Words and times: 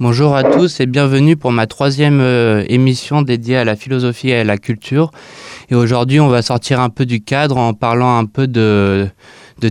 Bonjour 0.00 0.34
à 0.34 0.42
tous 0.42 0.80
et 0.80 0.86
bienvenue 0.86 1.36
pour 1.36 1.52
ma 1.52 1.68
troisième 1.68 2.18
euh, 2.20 2.64
émission 2.68 3.22
dédiée 3.22 3.58
à 3.58 3.64
la 3.64 3.76
philosophie 3.76 4.30
et 4.30 4.38
à 4.38 4.42
la 4.42 4.58
culture. 4.58 5.12
Et 5.70 5.76
aujourd'hui, 5.76 6.18
on 6.18 6.26
va 6.26 6.42
sortir 6.42 6.80
un 6.80 6.90
peu 6.90 7.06
du 7.06 7.20
cadre 7.20 7.58
en 7.58 7.74
parlant 7.74 8.18
un 8.18 8.24
peu 8.24 8.48
de, 8.48 9.08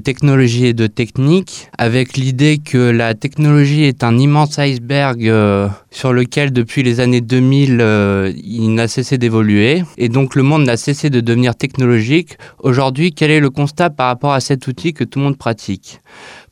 technologie 0.02 0.68
et 0.68 0.74
de 0.74 0.88
technique, 0.88 1.68
avec 1.78 2.16
l'idée 2.16 2.58
que 2.58 2.78
la 2.78 3.16
technologie 3.16 3.84
est 3.84 4.02
un 4.02 4.18
immense 4.18 4.58
iceberg 4.58 5.28
euh, 5.28 5.68
sur 5.92 6.14
lequel 6.14 6.54
depuis 6.54 6.84
les 6.84 7.02
années 7.02 7.20
2000 7.20 7.80
euh, 7.82 8.32
il 8.38 8.74
n'a 8.74 8.88
cessé 8.88 9.18
d'évoluer, 9.18 9.84
et 9.98 10.08
donc 10.08 10.36
le 10.36 10.44
monde 10.44 10.64
n'a 10.64 10.78
cessé 10.78 11.10
de 11.10 11.20
devenir 11.20 11.54
technologique. 11.54 12.38
Aujourd'hui, 12.60 13.12
quel 13.12 13.30
est 13.30 13.42
le 13.42 13.50
constat 13.50 13.90
par 13.90 14.08
rapport 14.08 14.32
à 14.32 14.40
cet 14.40 14.68
outil 14.68 14.94
que 14.94 15.04
tout 15.04 15.20
le 15.20 15.26
monde 15.26 15.38
pratique? 15.38 16.00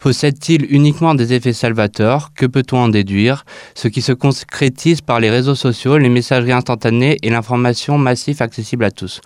Possède-t-il 0.02 0.66
uniquement 0.74 1.14
des 1.14 1.32
effets 1.32 1.54
salvateurs? 1.54 2.32
Que 2.36 2.48
peut-on 2.48 2.78
en 2.78 2.90
déduire? 2.90 3.46
Ce 3.76 3.88
qui 3.88 4.02
se 4.02 4.12
concrétise 4.12 5.00
par 5.00 5.20
les 5.20 5.30
réseaux 5.30 5.56
sociaux, 5.56 6.00
les 6.00 6.10
messageries 6.10 6.54
instantanées 6.54 7.18
et 7.22 7.30
l'information 7.30 8.00
massive 8.00 8.42
accessible 8.42 8.84
à 8.84 8.90
tous. 8.90 9.22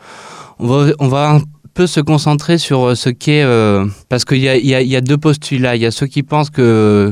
On 0.59 0.67
va, 0.67 0.93
on 0.99 1.07
va 1.07 1.39
peu 1.73 1.87
se 1.87 1.99
concentrer 1.99 2.57
sur 2.57 2.87
euh, 2.87 2.95
ce 2.95 3.09
qu'est... 3.09 3.43
Euh, 3.43 3.85
parce 4.09 4.25
qu'il 4.25 4.39
y 4.39 4.49
a, 4.49 4.57
y, 4.57 4.73
a, 4.73 4.81
y 4.81 4.95
a, 4.95 5.01
deux 5.01 5.17
postulats. 5.17 5.75
Il 5.75 5.81
y 5.81 5.85
a 5.85 5.91
ceux 5.91 6.07
qui 6.07 6.23
pensent 6.23 6.49
que, 6.49 7.11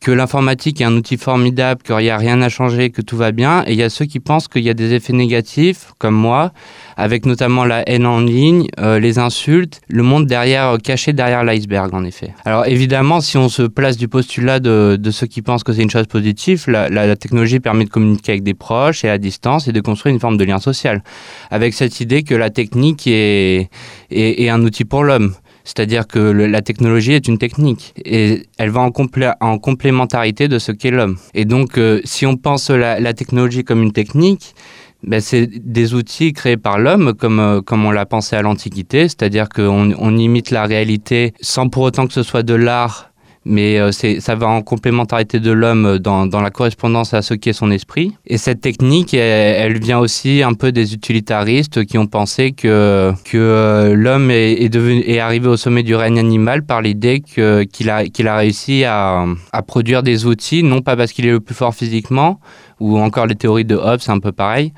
que 0.00 0.12
l'informatique 0.12 0.80
est 0.80 0.84
un 0.84 0.94
outil 0.94 1.16
formidable, 1.16 1.82
qu'il 1.82 1.96
n'y 1.96 2.10
a 2.10 2.16
rien 2.16 2.40
à 2.40 2.48
changer, 2.48 2.90
que 2.90 3.02
tout 3.02 3.16
va 3.16 3.32
bien. 3.32 3.64
Et 3.66 3.72
il 3.72 3.78
y 3.78 3.82
a 3.82 3.90
ceux 3.90 4.04
qui 4.04 4.20
pensent 4.20 4.46
qu'il 4.46 4.62
y 4.62 4.70
a 4.70 4.74
des 4.74 4.94
effets 4.94 5.12
négatifs, 5.12 5.92
comme 5.98 6.14
moi, 6.14 6.52
avec 6.96 7.26
notamment 7.26 7.64
la 7.64 7.88
haine 7.88 8.06
en 8.06 8.20
ligne, 8.20 8.68
euh, 8.78 9.00
les 9.00 9.18
insultes, 9.18 9.80
le 9.88 10.04
monde 10.04 10.26
derrière, 10.26 10.68
euh, 10.68 10.76
caché 10.78 11.12
derrière 11.12 11.42
l'iceberg, 11.42 11.92
en 11.94 12.04
effet. 12.04 12.32
Alors 12.44 12.66
évidemment, 12.66 13.20
si 13.20 13.36
on 13.36 13.48
se 13.48 13.62
place 13.62 13.96
du 13.96 14.06
postulat 14.06 14.60
de, 14.60 15.10
ceux 15.10 15.26
qui 15.26 15.42
pensent 15.42 15.64
que 15.64 15.72
c'est 15.72 15.82
une 15.82 15.90
chose 15.90 16.06
positive, 16.06 16.64
la, 16.68 17.16
technologie 17.16 17.58
permet 17.58 17.84
de 17.84 17.90
communiquer 17.90 18.32
avec 18.32 18.44
des 18.44 18.54
proches 18.54 19.04
et 19.04 19.08
à 19.08 19.18
distance 19.18 19.66
et 19.66 19.72
de 19.72 19.80
construire 19.80 20.14
une 20.14 20.20
forme 20.20 20.36
de 20.36 20.44
lien 20.44 20.58
social, 20.58 21.02
avec 21.50 21.74
cette 21.74 22.00
idée 22.00 22.22
que 22.22 22.34
la 22.34 22.50
technique 22.50 23.06
est 23.06 23.68
un 24.10 24.62
outil 24.62 24.84
pour 24.84 25.02
l'homme. 25.02 25.34
C'est-à-dire 25.68 26.06
que 26.06 26.18
la 26.18 26.62
technologie 26.62 27.12
est 27.12 27.28
une 27.28 27.36
technique 27.36 27.92
et 28.02 28.44
elle 28.56 28.70
va 28.70 28.80
en, 28.80 28.90
complé 28.90 29.30
en 29.40 29.58
complémentarité 29.58 30.48
de 30.48 30.58
ce 30.58 30.72
qu'est 30.72 30.90
l'homme. 30.90 31.18
Et 31.34 31.44
donc, 31.44 31.76
euh, 31.76 32.00
si 32.04 32.24
on 32.24 32.36
pense 32.36 32.70
la, 32.70 32.98
la 32.98 33.12
technologie 33.12 33.64
comme 33.64 33.82
une 33.82 33.92
technique, 33.92 34.54
ben, 35.02 35.20
c'est 35.20 35.46
des 35.46 35.92
outils 35.92 36.32
créés 36.32 36.56
par 36.56 36.78
l'homme, 36.78 37.12
comme, 37.12 37.38
euh, 37.38 37.60
comme 37.60 37.84
on 37.84 37.90
l'a 37.90 38.06
pensé 38.06 38.34
à 38.34 38.40
l'Antiquité, 38.40 39.02
c'est-à-dire 39.02 39.50
qu'on 39.50 39.92
on 39.96 40.16
imite 40.16 40.50
la 40.50 40.64
réalité 40.64 41.34
sans 41.40 41.68
pour 41.68 41.82
autant 41.82 42.06
que 42.06 42.14
ce 42.14 42.22
soit 42.22 42.42
de 42.42 42.54
l'art 42.54 43.07
mais 43.48 43.80
euh, 43.80 43.90
ça 43.92 44.34
va 44.34 44.46
en 44.46 44.62
complémentarité 44.62 45.40
de 45.40 45.50
l'homme 45.50 45.98
dans, 45.98 46.26
dans, 46.26 46.40
la 46.40 46.50
correspondance 46.50 47.14
à 47.14 47.22
ce 47.22 47.34
qui 47.34 47.48
est 47.48 47.54
son 47.54 47.70
esprit. 47.70 48.14
Et 48.26 48.36
cette 48.36 48.60
technique, 48.60 49.14
elle, 49.14 49.80
vient 49.80 49.98
aussi 49.98 50.42
un 50.42 50.52
peu 50.52 50.70
des 50.70 50.94
utilitaristes 50.94 51.84
qui 51.84 51.98
ont 51.98 52.06
pensé 52.06 52.52
que, 52.52 53.12
que 53.24 53.38
euh, 53.38 53.94
l'homme 53.94 54.30
est, 54.30 54.52
est, 54.52 54.74
est 54.76 55.18
arrivé 55.18 55.48
au 55.48 55.56
sommet 55.56 55.82
du 55.82 55.94
règne 55.94 56.18
animal 56.18 56.64
par 56.64 56.82
l'idée 56.82 57.20
qu'il 57.20 57.66
qu 57.72 57.88
a, 57.88 58.04
a 58.32 58.36
réussi 58.36 58.84
à, 58.84 59.24
à 59.52 59.62
produire 59.62 60.02
des 60.02 60.26
outils, 60.26 60.62
non 60.62 60.82
pas 60.82 60.96
parce 60.96 61.12
qu'il 61.12 61.26
est 61.26 61.30
le 61.30 61.40
plus 61.40 61.54
fort 61.54 61.74
physiquement, 61.74 62.40
ou 62.80 62.98
encore 62.98 63.26
les 63.26 63.34
théories 63.34 63.64
de 63.64 63.76
Hobbes, 63.76 64.00
c'est 64.00 64.12
un 64.12 64.20
peu 64.20 64.32
pareil, 64.32 64.72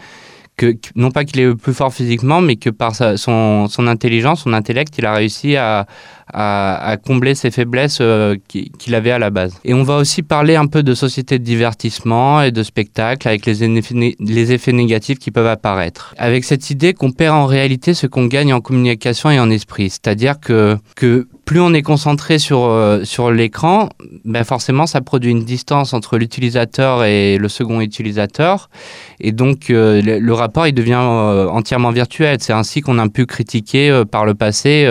non 0.95 1.11
pas 1.11 1.25
qu'il 1.25 1.41
est 1.41 1.47
le 1.47 1.57
plus 1.57 1.75
fort 1.75 1.93
physiquement, 1.93 2.41
mais 2.41 2.57
que 2.57 2.71
par 2.71 2.95
sa, 2.95 3.17
son, 3.17 3.69
son 3.69 3.87
intelligence, 3.87 4.43
son 4.43 4.53
intellect, 4.53 4.95
il 4.99 5.07
a 5.07 5.15
réussi 5.15 5.57
à, 5.57 5.87
à, 6.33 6.97
combler 7.05 7.35
ses 7.35 7.51
faiblesses 7.51 7.99
euh, 8.01 8.37
qu'il 8.49 8.95
avait 8.95 9.11
à 9.11 9.19
la 9.19 9.31
base. 9.31 9.55
Et 9.65 9.75
on 9.75 9.83
va 9.83 9.97
aussi 9.97 10.23
parler 10.23 10.57
un 10.57 10.67
peu 10.67 10.83
de 10.83 10.95
société 10.95 11.39
de 11.39 11.45
divertissement 11.45 12.43
et 12.43 12.51
de 12.51 12.63
spectacle 12.63 13.27
avec 13.29 13.47
les, 13.47 14.17
les 14.19 14.53
effets 14.53 14.73
négatifs 14.73 15.19
qui 15.19 15.31
peuvent 15.31 15.47
apparaître. 15.47 16.15
Avec 16.19 16.45
cette 16.45 16.71
idée 16.71 16.95
qu'on 16.95 17.13
perd 17.13 17.37
en 17.37 17.47
réalité 17.47 17.95
ce 17.95 18.07
qu'on 18.07 18.27
gagne 18.27 18.53
en 18.53 18.61
communication 18.61 19.31
et 19.31 19.41
en 19.41 19.51
esprit. 19.51 19.91
C'est-à-dire 19.91 20.41
que, 20.41 20.77
que 20.97 21.29
plus 21.51 21.59
on 21.59 21.75
est 21.75 21.83
concentré 21.83 22.39
sur, 22.39 22.63
euh, 22.63 23.03
sur 23.03 23.33
l'écran, 23.33 23.89
ben 24.25 24.45
forcément 24.45 24.87
ça 24.87 25.01
produit 25.01 25.33
une 25.33 25.43
distance 25.43 25.93
entre 25.95 26.17
l'utilisateur 26.17 27.03
et 27.03 27.39
le 27.39 27.49
second 27.49 27.81
utilisateur. 27.81 28.71
Et 29.19 29.33
donc 29.33 29.69
euh, 29.69 30.01
le, 30.01 30.33
rapport 30.33 30.69
il 30.69 30.75
devient 30.75 31.03
euh, 31.03 31.49
entièrement 31.49 31.91
virtuel. 31.91 32.37
C'est 32.41 32.53
ainsi 32.53 32.83
qu'on 32.83 33.01
a 33.01 33.09
pu 33.09 33.27
critiquer 33.27 34.05
par 34.13 34.27
le 34.27 34.35
passé 34.35 34.89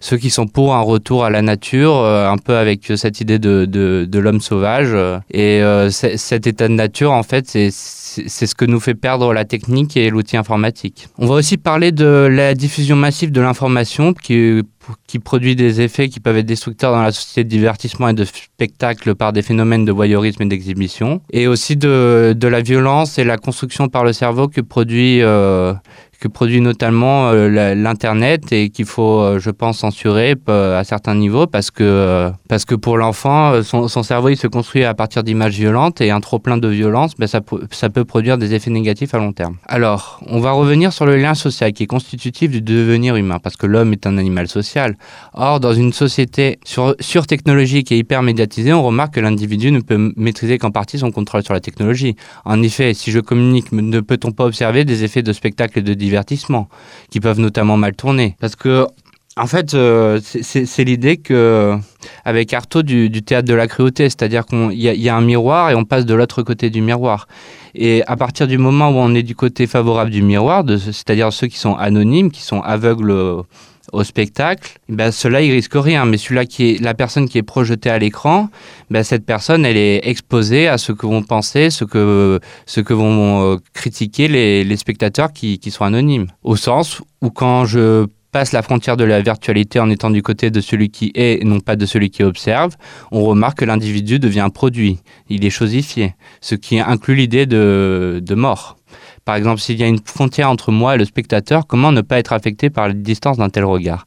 ceux 0.00 0.16
qui 0.16 0.30
sont 0.30 0.48
pour 0.48 0.74
un 0.74 0.80
retour 0.80 1.24
à 1.24 1.30
la 1.30 1.40
nature, 1.40 1.94
un 2.04 2.36
peu 2.36 2.56
avec 2.56 2.92
cette 2.96 3.20
idée 3.20 3.38
de, 3.38 3.64
de, 3.64 4.04
de 4.04 4.18
l'homme 4.18 4.40
sauvage. 4.40 4.96
Et 5.30 5.62
cet 5.88 6.48
état 6.48 6.66
de 6.66 6.74
nature, 6.74 7.12
en 7.12 7.22
fait, 7.22 7.48
c'est 7.48 7.70
c'est 8.26 8.46
ce 8.46 8.54
que 8.54 8.64
nous 8.64 8.80
fait 8.80 8.94
perdre 8.94 9.32
la 9.32 9.44
technique 9.44 9.96
et 9.96 10.10
l'outil 10.10 10.36
informatique. 10.36 11.08
On 11.18 11.26
va 11.26 11.34
aussi 11.34 11.56
parler 11.56 11.92
de 11.92 12.28
la 12.30 12.54
diffusion 12.54 12.96
massive 12.96 13.32
de 13.32 13.40
l'information 13.40 14.12
qui, 14.12 14.62
qui 15.06 15.18
produit 15.18 15.56
des 15.56 15.80
effets 15.80 16.08
qui 16.08 16.20
peuvent 16.20 16.36
être 16.36 16.46
destructeurs 16.46 16.92
dans 16.92 17.02
la 17.02 17.12
société 17.12 17.44
de 17.44 17.48
divertissement 17.48 18.08
et 18.08 18.14
de 18.14 18.24
spectacle 18.24 19.14
par 19.14 19.32
des 19.32 19.42
phénomènes 19.42 19.84
de 19.84 19.92
voyeurisme 19.92 20.42
et 20.42 20.46
d'exhibition, 20.46 21.20
et 21.32 21.46
aussi 21.46 21.76
de, 21.76 22.34
de 22.36 22.48
la 22.48 22.60
violence 22.60 23.18
et 23.18 23.24
la 23.24 23.38
construction 23.38 23.88
par 23.88 24.04
le 24.04 24.12
cerveau 24.12 24.48
que 24.48 24.60
produit 24.60 25.22
euh, 25.22 25.74
que 26.22 26.28
produit 26.28 26.60
notamment 26.60 27.30
euh, 27.30 27.74
l'internet 27.74 28.52
et 28.52 28.70
qu'il 28.70 28.84
faut 28.84 29.20
euh, 29.20 29.40
je 29.40 29.50
pense 29.50 29.78
censurer 29.78 30.36
euh, 30.48 30.78
à 30.78 30.84
certains 30.84 31.16
niveaux 31.16 31.48
parce 31.48 31.72
que 31.72 32.30
parce 32.48 32.64
que 32.64 32.76
pour 32.76 32.96
l'enfant 32.96 33.60
son, 33.64 33.88
cerveau 34.04 34.28
il 34.28 34.36
se 34.36 34.46
construit 34.46 34.84
à 34.84 34.94
partir 34.94 35.24
d'images 35.24 35.56
violentes 35.56 36.00
et 36.00 36.12
un 36.12 36.20
trop 36.20 36.38
plein 36.38 36.58
de 36.58 36.68
violence 36.68 37.16
ben, 37.18 37.26
ça, 37.26 37.40
ça 37.72 37.90
peut 37.90 38.04
produire 38.04 38.38
des 38.38 38.54
effets 38.54 38.70
négatifs 38.70 39.14
à 39.14 39.18
long 39.18 39.32
terme. 39.32 39.56
Alors 39.66 40.20
on 40.28 40.38
va 40.38 40.52
revenir 40.52 40.92
sur 40.92 41.06
le 41.06 41.16
lien 41.16 41.34
social 41.34 41.72
qui 41.72 41.82
est 41.82 41.86
constitutif 41.86 42.52
du 42.52 42.62
devenir 42.62 43.16
humain 43.16 43.40
parce 43.42 43.56
que 43.56 43.66
l'homme 43.66 43.92
est 43.92 44.06
un 44.06 44.16
animal 44.16 44.46
social. 44.46 44.96
Or 45.34 45.58
dans 45.58 45.72
une 45.72 45.92
société 45.92 46.60
sur, 46.64 46.94
sur 47.00 47.26
technologique 47.26 47.90
et 47.90 47.98
hyper 47.98 48.22
médiatisée 48.22 48.72
on 48.72 48.84
remarque 48.84 49.14
que 49.14 49.20
l'individu 49.20 49.72
ne 49.72 49.80
peut 49.80 50.12
maîtriser 50.16 50.58
qu'en 50.58 50.70
partie 50.70 50.98
son 51.00 51.10
contrôle 51.10 51.42
sur 51.42 51.54
la 51.54 51.60
technologie. 51.60 52.14
En 52.44 52.62
effet 52.62 52.94
si 52.94 53.10
je 53.10 53.18
communique 53.18 53.72
ne 53.72 53.98
peut-on 54.00 54.30
pas 54.30 54.44
observer 54.44 54.84
des 54.84 55.02
effets 55.02 55.22
de 55.22 55.32
spectacle 55.32 55.80
et 55.80 55.82
de 55.82 55.94
diversité 55.94 56.11
qui 57.10 57.20
peuvent 57.20 57.40
notamment 57.40 57.76
mal 57.76 57.94
tourner. 57.94 58.36
Parce 58.40 58.56
que 58.56 58.86
en 59.36 59.46
fait 59.46 59.74
euh, 59.74 60.20
c'est 60.22 60.84
l'idée 60.84 61.16
que 61.16 61.76
avec 62.24 62.52
Artaud 62.52 62.82
du, 62.82 63.10
théâtre 63.22 63.48
de 63.48 63.54
la 63.54 63.66
cruauté 63.66 64.10
c'est 64.10 64.22
à 64.22 64.28
dire 64.28 64.44
qu'on 64.44 64.70
y, 64.70 65.08
a 65.08 65.16
un 65.16 65.20
miroir 65.22 65.70
et 65.70 65.74
on 65.74 65.84
passe 65.84 66.04
de 66.04 66.14
l'autre 66.14 66.42
côté 66.42 66.70
du 66.70 66.82
miroir. 66.82 67.26
Et 67.74 68.02
à 68.06 68.16
partir 68.16 68.46
du 68.46 68.58
moment 68.58 68.90
où 68.90 68.96
on 68.96 69.14
est 69.14 69.22
du 69.22 69.34
côté 69.34 69.66
favorable 69.66 70.10
du 70.10 70.22
miroir 70.22 70.64
c'est 70.78 71.08
à 71.10 71.14
dire 71.14 71.32
ceux 71.32 71.46
qui 71.46 71.58
sont 71.58 71.74
anonymes 71.76 72.30
qui 72.30 72.42
sont 72.42 72.60
aveugles 72.60 73.44
au 73.92 74.04
spectacle 74.04 74.78
ben 74.88 75.12
cela 75.12 75.42
il 75.42 75.52
risque 75.52 75.74
rien. 75.74 76.04
Mais 76.04 76.16
celui 76.16 76.36
là 76.36 76.44
qui 76.46 76.70
est 76.70 76.80
la 76.80 76.94
personne 76.94 77.28
qui 77.28 77.38
est 77.38 77.42
projetée 77.42 77.90
à 77.90 77.98
l'écran 77.98 78.48
cette 79.02 79.24
personne 79.24 79.64
elle 79.64 79.76
est 79.76 80.06
exposée 80.06 80.68
à 80.68 80.78
ce 80.78 80.92
que 80.92 81.06
vont 81.06 81.22
penser 81.22 81.70
ce 81.70 81.84
que 81.84 82.40
ce 82.66 82.80
que 82.80 82.94
vont 82.94 83.52
euh, 83.52 83.56
critiquer 83.72 84.28
les, 84.28 84.76
spectateurs 84.76 85.32
qui, 85.32 85.58
sont 85.70 85.84
anonymes. 85.84 86.26
Au 86.42 86.56
sens 86.56 87.02
où 87.20 87.30
quand 87.30 87.64
je 87.66 88.06
passe 88.32 88.52
la 88.52 88.62
frontière 88.62 88.96
de 88.96 89.04
la 89.04 89.20
virtualité 89.20 89.78
en 89.78 89.90
étant 89.90 90.10
du 90.10 90.22
côté 90.22 90.50
de 90.50 90.60
celui 90.62 90.88
qui 90.88 91.12
est 91.14 91.42
et 91.42 91.44
non 91.44 91.60
pas 91.60 91.76
de 91.76 91.84
celui 91.84 92.08
qui 92.08 92.22
observe 92.22 92.76
on 93.10 93.22
remarque 93.24 93.58
que 93.58 93.64
l'individu 93.66 94.18
devient 94.18 94.40
un 94.40 94.50
produit. 94.50 94.98
Il 95.28 95.44
est 95.44 95.50
chosifié 95.50 96.14
ce 96.40 96.54
qui 96.54 96.80
inclut 96.80 97.14
l'idée 97.14 97.46
de 97.46 98.34
mort 98.34 98.76
Par 99.24 99.36
exemple, 99.36 99.60
s'il 99.60 99.78
y 99.78 99.82
a 99.82 99.86
une 99.86 100.00
frontière 100.04 100.50
entre 100.50 100.72
moi 100.72 100.94
et 100.94 100.98
le 100.98 101.04
spectateur, 101.04 101.66
comment 101.66 101.92
ne 101.92 102.00
pas 102.00 102.18
être 102.18 102.32
affecté 102.32 102.70
par 102.70 102.88
la 102.88 102.94
distance 102.94 103.36
d'un 103.36 103.50
tel 103.50 103.64
regard? 103.64 104.04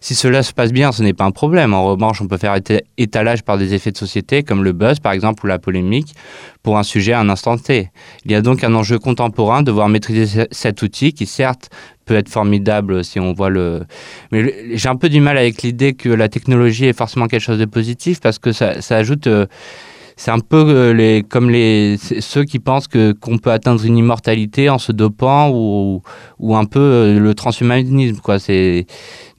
Si 0.00 0.14
cela 0.14 0.42
se 0.42 0.52
passe 0.52 0.72
bien, 0.72 0.92
ce 0.92 1.02
n'est 1.02 1.12
pas 1.12 1.24
un 1.24 1.32
problème. 1.32 1.74
En 1.74 1.84
revanche, 1.84 2.20
on 2.20 2.28
peut 2.28 2.36
faire 2.36 2.56
étalage 2.96 3.42
par 3.42 3.58
des 3.58 3.74
effets 3.74 3.90
de 3.90 3.96
société 3.96 4.42
comme 4.42 4.62
le 4.62 4.72
buzz, 4.72 5.00
par 5.00 5.12
exemple, 5.12 5.44
ou 5.44 5.48
la 5.48 5.58
polémique, 5.58 6.14
pour 6.62 6.78
un 6.78 6.82
sujet 6.82 7.12
à 7.12 7.20
un 7.20 7.28
instant 7.28 7.58
T. 7.58 7.90
Il 8.24 8.30
y 8.30 8.34
a 8.34 8.40
donc 8.40 8.62
un 8.62 8.74
enjeu 8.74 8.98
contemporain 8.98 9.62
de 9.62 9.72
voir 9.72 9.88
maîtriser 9.88 10.46
cet 10.52 10.82
outil 10.82 11.12
qui, 11.12 11.26
certes, 11.26 11.70
peut 12.04 12.16
être 12.16 12.28
formidable 12.28 13.04
si 13.04 13.20
on 13.20 13.34
voit 13.34 13.50
le 13.50 13.82
mais 14.32 14.76
j'ai 14.76 14.88
un 14.88 14.96
peu 14.96 15.10
du 15.10 15.20
mal 15.20 15.36
avec 15.36 15.62
l'idée 15.62 15.92
que 15.92 16.08
la 16.08 16.30
technologie 16.30 16.86
est 16.86 16.96
forcément 16.96 17.26
quelque 17.26 17.42
chose 17.42 17.58
de 17.58 17.66
positif 17.66 18.20
parce 18.20 18.38
que 18.38 18.50
ça, 18.52 18.72
ajoute 18.90 19.26
euh, 19.26 19.44
c'est 20.18 20.32
un 20.32 20.40
peu 20.40 20.64
euh, 20.68 20.92
les 20.92 21.22
comme 21.22 21.48
les 21.48 21.96
ceux 21.96 22.42
qui 22.42 22.58
pensent 22.58 22.88
que 22.88 23.12
qu'on 23.12 23.38
peut 23.38 23.52
atteindre 23.52 23.84
une 23.84 23.96
immortalité 23.96 24.68
en 24.68 24.78
se 24.78 24.90
dopant 24.90 25.50
ou, 25.50 26.02
ou 26.40 26.56
un 26.56 26.64
peu 26.64 26.80
euh, 26.80 27.20
le 27.20 27.34
transhumanisme 27.34 28.18
quoi. 28.18 28.40
C'est 28.40 28.86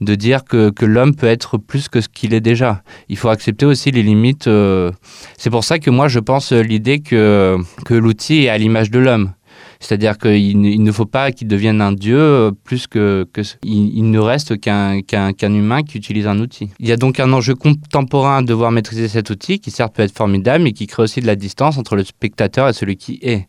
de 0.00 0.14
dire 0.14 0.42
que, 0.44 0.70
que 0.70 0.86
l'homme 0.86 1.14
peut 1.14 1.26
être 1.26 1.58
plus 1.58 1.88
que 1.88 2.00
ce 2.00 2.08
qu'il 2.08 2.32
est 2.32 2.40
déjà. 2.40 2.82
Il 3.10 3.18
faut 3.18 3.28
accepter 3.28 3.66
aussi 3.66 3.90
les 3.90 4.02
limites 4.02 4.46
euh, 4.46 4.90
c'est 5.36 5.50
pour 5.50 5.64
ça 5.64 5.78
que 5.78 5.90
moi 5.90 6.08
je 6.08 6.18
pense 6.18 6.52
l'idée 6.52 7.00
que 7.00 7.58
que 7.84 7.92
l'outil 7.92 8.44
est 8.44 8.48
à 8.48 8.56
l'image 8.56 8.90
de 8.90 9.00
l'homme 9.00 9.32
C'est-à-dire 9.80 10.18
qu'il 10.18 10.60
ne 10.60 10.92
faut 10.92 11.06
pas 11.06 11.32
qu'il 11.32 11.48
devienne 11.48 11.80
un 11.80 11.92
dieu 11.92 12.52
plus 12.64 12.86
que, 12.86 13.26
que 13.32 13.40
il, 13.64 14.10
ne 14.10 14.18
reste 14.18 14.60
qu'un 14.60 15.00
qu'un 15.00 15.54
humain 15.54 15.82
qui 15.82 15.96
utilise 15.96 16.26
un 16.26 16.38
outil. 16.38 16.68
Il 16.78 16.86
y 16.86 16.92
a 16.92 16.96
donc 16.96 17.18
un 17.18 17.32
enjeu 17.32 17.54
contemporain 17.54 18.38
à 18.38 18.42
devoir 18.42 18.72
maîtriser 18.72 19.08
cet 19.08 19.30
outil 19.30 19.58
qui 19.58 19.70
certes 19.70 19.96
peut 19.96 20.02
être 20.02 20.14
formidable 20.14 20.64
mais 20.64 20.72
qui 20.72 20.86
crée 20.86 21.02
aussi 21.02 21.20
de 21.20 21.26
la 21.26 21.34
distance 21.34 21.78
entre 21.78 21.96
le 21.96 22.04
spectateur 22.04 22.68
et 22.68 22.72
celui 22.74 22.96
qui 22.96 23.18
est. 23.22 23.48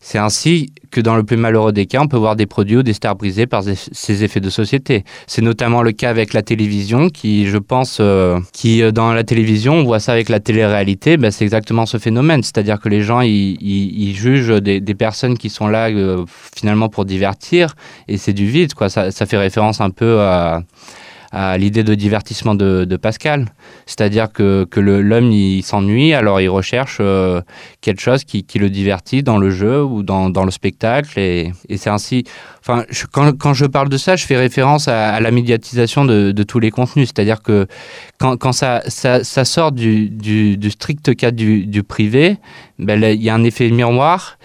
C'est 0.00 0.18
ainsi 0.18 0.72
que 0.90 1.00
dans 1.00 1.16
le 1.16 1.24
plus 1.24 1.36
malheureux 1.36 1.72
des 1.72 1.86
cas, 1.86 2.00
on 2.00 2.08
peut 2.08 2.16
voir 2.16 2.36
des 2.36 2.46
produits 2.46 2.78
ou 2.78 2.82
des 2.82 2.92
stars 2.92 3.16
brisés 3.16 3.46
par 3.46 3.62
ces 3.62 4.24
effets 4.24 4.40
de 4.40 4.50
société. 4.50 5.04
C'est 5.26 5.42
notamment 5.42 5.82
le 5.82 5.92
cas 5.92 6.10
avec 6.10 6.32
la 6.32 6.42
télévision, 6.42 7.08
qui, 7.08 7.46
je 7.46 7.58
pense, 7.58 7.98
euh, 8.00 8.38
qui 8.52 8.82
euh, 8.82 8.90
dans 8.90 9.12
la 9.12 9.24
télévision, 9.24 9.74
on 9.74 9.84
voit 9.84 10.00
ça 10.00 10.12
avec 10.12 10.28
la 10.28 10.40
télé-réalité, 10.40 11.16
ben, 11.16 11.30
c'est 11.30 11.44
exactement 11.44 11.86
ce 11.86 11.98
phénomène. 11.98 12.42
C'est-à-dire 12.42 12.80
que 12.80 12.88
les 12.88 13.02
gens, 13.02 13.20
ils, 13.20 14.14
jugent 14.14 14.62
des, 14.62 14.94
personnes 14.94 15.36
qui 15.36 15.50
sont 15.50 15.68
là 15.68 15.88
euh, 15.90 16.24
finalement 16.56 16.88
pour 16.88 17.04
divertir, 17.04 17.74
et 18.08 18.16
c'est 18.16 18.32
du 18.32 18.46
vide, 18.46 18.74
quoi. 18.74 18.88
Ça, 18.88 19.10
ça, 19.10 19.26
fait 19.26 19.36
référence 19.36 19.80
un 19.80 19.90
peu 19.90 20.20
à 20.20 20.62
à 21.30 21.58
l'idée 21.58 21.84
de 21.84 21.94
divertissement 21.94 22.54
de, 22.54 22.96
Pascal. 22.96 23.46
C'est-à-dire 23.86 24.32
que, 24.32 24.66
que 24.70 24.80
l'homme, 24.80 25.32
s'ennuie, 25.62 26.14
alors 26.14 26.40
il 26.40 26.48
recherche 26.48 26.98
euh, 27.00 27.40
quelque 27.80 28.00
chose 28.00 28.24
qui, 28.24 28.44
qui, 28.44 28.58
le 28.58 28.70
divertit 28.70 29.22
dans 29.22 29.38
le 29.38 29.50
jeu 29.50 29.82
ou 29.84 30.02
dans, 30.02 30.30
dans 30.30 30.44
le 30.44 30.50
spectacle. 30.50 31.18
Et, 31.18 31.52
et 31.68 31.76
c'est 31.76 31.90
ainsi... 31.90 32.24
Enfin, 32.60 32.84
quand, 33.12 33.36
quand, 33.38 33.54
je 33.54 33.66
parle 33.66 33.88
de 33.88 33.96
ça, 33.96 34.16
je 34.16 34.26
fais 34.26 34.36
référence 34.36 34.88
à, 34.88 35.20
la 35.20 35.30
médiatisation 35.30 36.04
de, 36.04 36.32
de, 36.32 36.42
tous 36.42 36.58
les 36.58 36.70
contenus. 36.70 37.08
C'est-à-dire 37.08 37.42
que 37.42 37.66
quand, 38.18 38.36
quand 38.36 38.52
ça, 38.52 38.82
ça, 38.88 39.44
sort 39.44 39.72
du, 39.72 40.08
du, 40.08 40.56
du 40.56 40.70
strict 40.70 41.14
cadre 41.14 41.36
du, 41.36 41.66
du 41.66 41.82
privé, 41.82 42.38
ben, 42.78 43.02
il 43.02 43.22
y 43.22 43.30
a 43.30 43.34
un 43.34 43.44
effet 43.44 43.70
miroir 43.70 44.38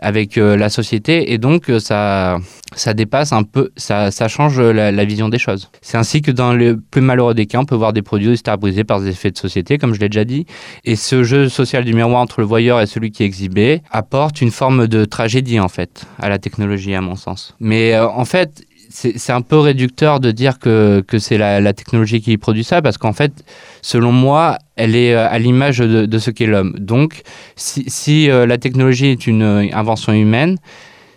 avec 0.00 0.38
euh, 0.38 0.56
la 0.56 0.68
société 0.68 1.32
et 1.32 1.38
donc 1.38 1.70
euh, 1.70 1.78
ça, 1.78 2.38
ça 2.74 2.94
dépasse 2.94 3.32
un 3.32 3.42
peu, 3.42 3.70
ça, 3.76 4.10
ça 4.10 4.28
change 4.28 4.60
la, 4.60 5.04
vision 5.04 5.28
des 5.28 5.38
choses. 5.38 5.70
C'est 5.82 5.96
ainsi 5.96 6.22
que 6.22 6.30
dans 6.30 6.52
le 6.52 6.78
plus 6.78 7.00
malheureux 7.00 7.34
des 7.34 7.46
cas, 7.46 7.58
on 7.58 7.64
peut 7.64 7.74
voir 7.74 7.92
des 7.92 8.02
produits 8.02 8.36
stars 8.36 8.58
par 8.86 9.00
des 9.00 9.08
effets 9.08 9.30
de 9.30 9.38
société, 9.38 9.78
comme 9.78 9.94
je 9.94 10.00
l'ai 10.00 10.08
déjà 10.08 10.24
dit. 10.24 10.46
Et 10.84 10.96
ce 10.96 11.22
jeu 11.22 11.48
social 11.48 11.84
du 11.84 11.94
miroir 11.94 12.20
entre 12.20 12.40
le 12.40 12.46
voyeur 12.46 12.80
et 12.80 12.86
celui 12.86 13.10
qui 13.10 13.22
est 13.22 13.26
exhibé 13.26 13.82
apporte 13.90 14.40
une 14.40 14.50
forme 14.50 14.86
de 14.86 15.04
tragédie 15.04 15.60
en 15.60 15.68
fait 15.68 16.04
à 16.18 16.28
la 16.28 16.38
technologie 16.38 16.94
à 16.94 17.00
mon 17.00 17.16
sens. 17.16 17.54
Mais 17.60 17.94
euh, 17.94 18.08
en 18.08 18.24
fait, 18.24 18.64
c'est 18.90 19.32
un 19.32 19.40
peu 19.40 19.58
réducteur 19.58 20.20
de 20.20 20.30
dire 20.30 20.58
que, 20.58 21.02
que 21.06 21.18
c'est 21.18 21.38
la, 21.38 21.72
technologie 21.72 22.20
qui 22.20 22.36
produit 22.36 22.64
ça, 22.64 22.82
parce 22.82 22.98
qu'en 22.98 23.12
fait, 23.12 23.44
selon 23.82 24.12
moi, 24.12 24.58
elle 24.76 24.96
est 24.96 25.14
euh, 25.14 25.28
à 25.28 25.38
l'image 25.38 25.78
de, 25.78 26.18
ce 26.18 26.30
qu'est 26.30 26.46
l'homme. 26.46 26.74
Donc, 26.78 27.22
si, 27.56 28.30
euh, 28.30 28.46
la 28.46 28.58
technologie 28.58 29.06
est 29.06 29.26
une 29.26 29.70
invention 29.72 30.12
humaine, 30.12 30.56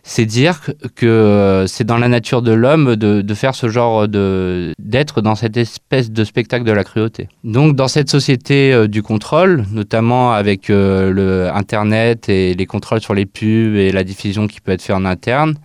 c'est 0.04 0.26
dire 0.26 0.60
que 0.96 1.06
euh, 1.06 1.66
c'est 1.66 1.86
dans 1.86 1.98
la 1.98 2.10
nature 2.10 2.42
de 2.42 2.52
l'homme 2.52 2.98
de, 2.98 3.34
faire 3.34 3.56
ce 3.56 3.70
genre 3.70 4.08
de 4.08 4.74
d'être 4.78 5.22
dans 5.22 5.36
cette 5.36 5.56
espèce 5.56 6.12
de 6.12 6.24
spectacle 6.26 6.66
de 6.66 6.74
la 6.74 6.84
cruauté. 6.84 7.30
Donc 7.46 7.76
dans 7.76 7.88
cette 7.88 8.10
société 8.10 8.88
du 8.90 9.02
contrôle, 9.02 9.64
notamment 9.72 10.34
avec 10.34 10.68
le 10.68 11.50
internet 11.54 12.28
et 12.28 12.54
les 12.54 12.66
contrôles 12.66 13.00
sur 13.00 13.14
les 13.14 13.26
pubs 13.26 13.76
et 13.76 13.92
la 13.94 14.04
diffusion 14.04 14.48
qui 14.48 14.60
peut 14.60 14.74
être 14.74 14.82
faite 14.82 14.96
en 14.96 15.06
interne, 15.06 15.56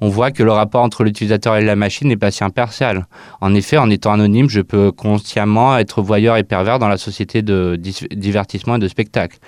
on 0.00 0.08
voit 0.08 0.30
que 0.30 0.42
le 0.42 0.52
rapport 0.52 0.82
entre 0.82 1.04
l'utilisateur 1.04 1.56
et 1.56 1.64
la 1.64 1.76
machine 1.76 2.08
n'est 2.08 2.16
pas 2.16 2.30
si 2.30 2.44
impartial. 2.44 3.06
En 3.40 3.54
effet, 3.54 3.78
en 3.78 3.90
étant 3.90 4.12
anonyme, 4.12 4.48
je 4.48 4.60
peux 4.60 4.92
consciemment 4.92 5.76
être 5.78 6.02
voyeur 6.02 6.36
et 6.36 6.44
pervers 6.44 6.78
dans 6.78 6.88
la 6.88 6.98
société 6.98 7.42
de 7.42 7.78
divertissement 8.10 8.76
et 8.76 8.80
de 8.80 8.88
spectacle 8.88 9.38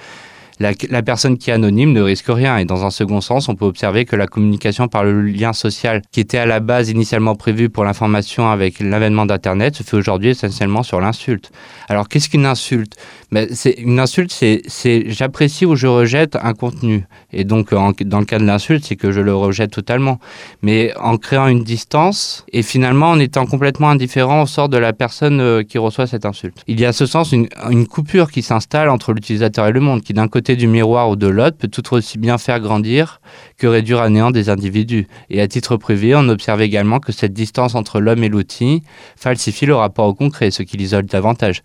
la, 0.60 1.02
personne 1.02 1.38
qui 1.38 1.50
est 1.50 1.52
anonyme 1.52 1.93
ne 1.93 2.00
risque 2.00 2.28
rien. 2.28 2.58
Et 2.58 2.64
dans 2.64 2.84
un 2.84 2.90
second 2.90 3.20
sens, 3.20 3.49
on 3.49 3.55
peut 3.55 3.64
observer 3.64 4.05
que 4.05 4.16
la 4.16 4.26
communication 4.26 4.88
par 4.88 5.05
le 5.05 5.22
lien 5.22 5.52
social 5.52 6.02
qui 6.10 6.20
était 6.20 6.38
à 6.38 6.46
la 6.46 6.60
base 6.60 6.90
initialement 6.90 7.34
prévu 7.34 7.69
pour 7.69 7.84
l'information 7.84 8.50
avec 8.50 8.81
l'avènement 8.81 9.26
d'Internet 9.26 9.76
se 9.76 9.82
fait 9.82 9.96
aujourd'hui 9.96 10.31
essentiellement 10.31 10.82
sur 10.82 11.00
l'insulte. 11.00 11.50
Alors 11.88 12.08
qu'est-ce 12.08 12.28
qu'une 12.28 12.46
insulte? 12.46 12.96
Mais 13.31 13.49
c'est 13.52 13.72
Une 13.78 14.00
insulte, 14.00 14.32
c'est 14.32 15.10
j'apprécie 15.10 15.66
ou 15.66 15.76
je 15.76 15.87
rejette 15.87 16.37
un 16.37 16.55
contenu. 16.55 17.06
Et 17.32 17.44
donc 17.44 17.72
dans 17.72 18.19
le 18.19 18.25
cas 18.25 18.38
de 18.38 18.44
l'insulte, 18.44 18.84
c'est 18.84 18.96
que 18.96 19.12
je 19.12 19.20
le 19.20 19.34
rejette 19.34 19.70
totalement. 19.70 20.19
Mais 20.62 20.93
en 20.99 21.16
créant 21.19 21.46
une 21.46 21.62
distance 21.62 22.44
et 22.52 22.62
finalement 22.62 23.11
en 23.11 23.19
étant 23.19 23.46
complètement 23.46 23.90
indifférent 23.90 24.43
au 24.43 24.46
sort 24.46 24.69
de 24.69 24.78
la 24.78 24.93
personne 24.93 25.40
euh, 25.40 25.62
qui 25.62 25.78
reçoit 25.78 26.06
cette 26.06 26.25
insulte. 26.25 26.62
Il 26.66 26.81
y 26.81 26.84
a 26.84 26.88
à 26.88 26.93
ce 26.93 27.06
sens 27.06 27.32
une, 27.32 27.49
une 27.70 27.87
coupure 27.87 28.31
qui 28.31 28.43
s'installe 28.43 28.88
entre 28.88 29.12
l'utilisateur 29.12 29.66
et 29.66 29.72
le 29.72 29.81
monde, 29.81 30.02
qui 30.02 30.12
d'un 30.12 30.28
côté 30.28 30.47
du 30.56 30.66
miroir 30.66 31.10
ou 31.10 31.16
de 31.16 31.26
l'autre 31.26 31.56
peut 31.56 31.68
tout 31.68 31.94
aussi 31.94 32.18
bien 32.18 32.38
faire 32.38 32.60
grandir 32.60 33.20
que 33.56 33.66
réduire 33.66 34.00
à 34.00 34.08
néant 34.08 34.30
des 34.30 34.48
individus. 34.48 35.06
Et 35.30 35.40
à 35.40 35.48
titre 35.48 35.76
privé, 35.76 36.14
on 36.14 36.28
observe 36.28 36.60
également 36.62 37.00
que 37.00 37.12
cette 37.12 37.32
distance 37.32 37.74
entre 37.74 38.00
l'homme 38.00 38.22
et 38.24 38.28
l'outil 38.28 38.82
falsifie 39.16 39.66
le 39.66 39.74
rapport 39.74 40.06
au 40.06 40.14
concret, 40.14 40.50
ce 40.50 40.62
qui 40.62 40.76
l'isole 40.76 41.06
davantage. 41.06 41.62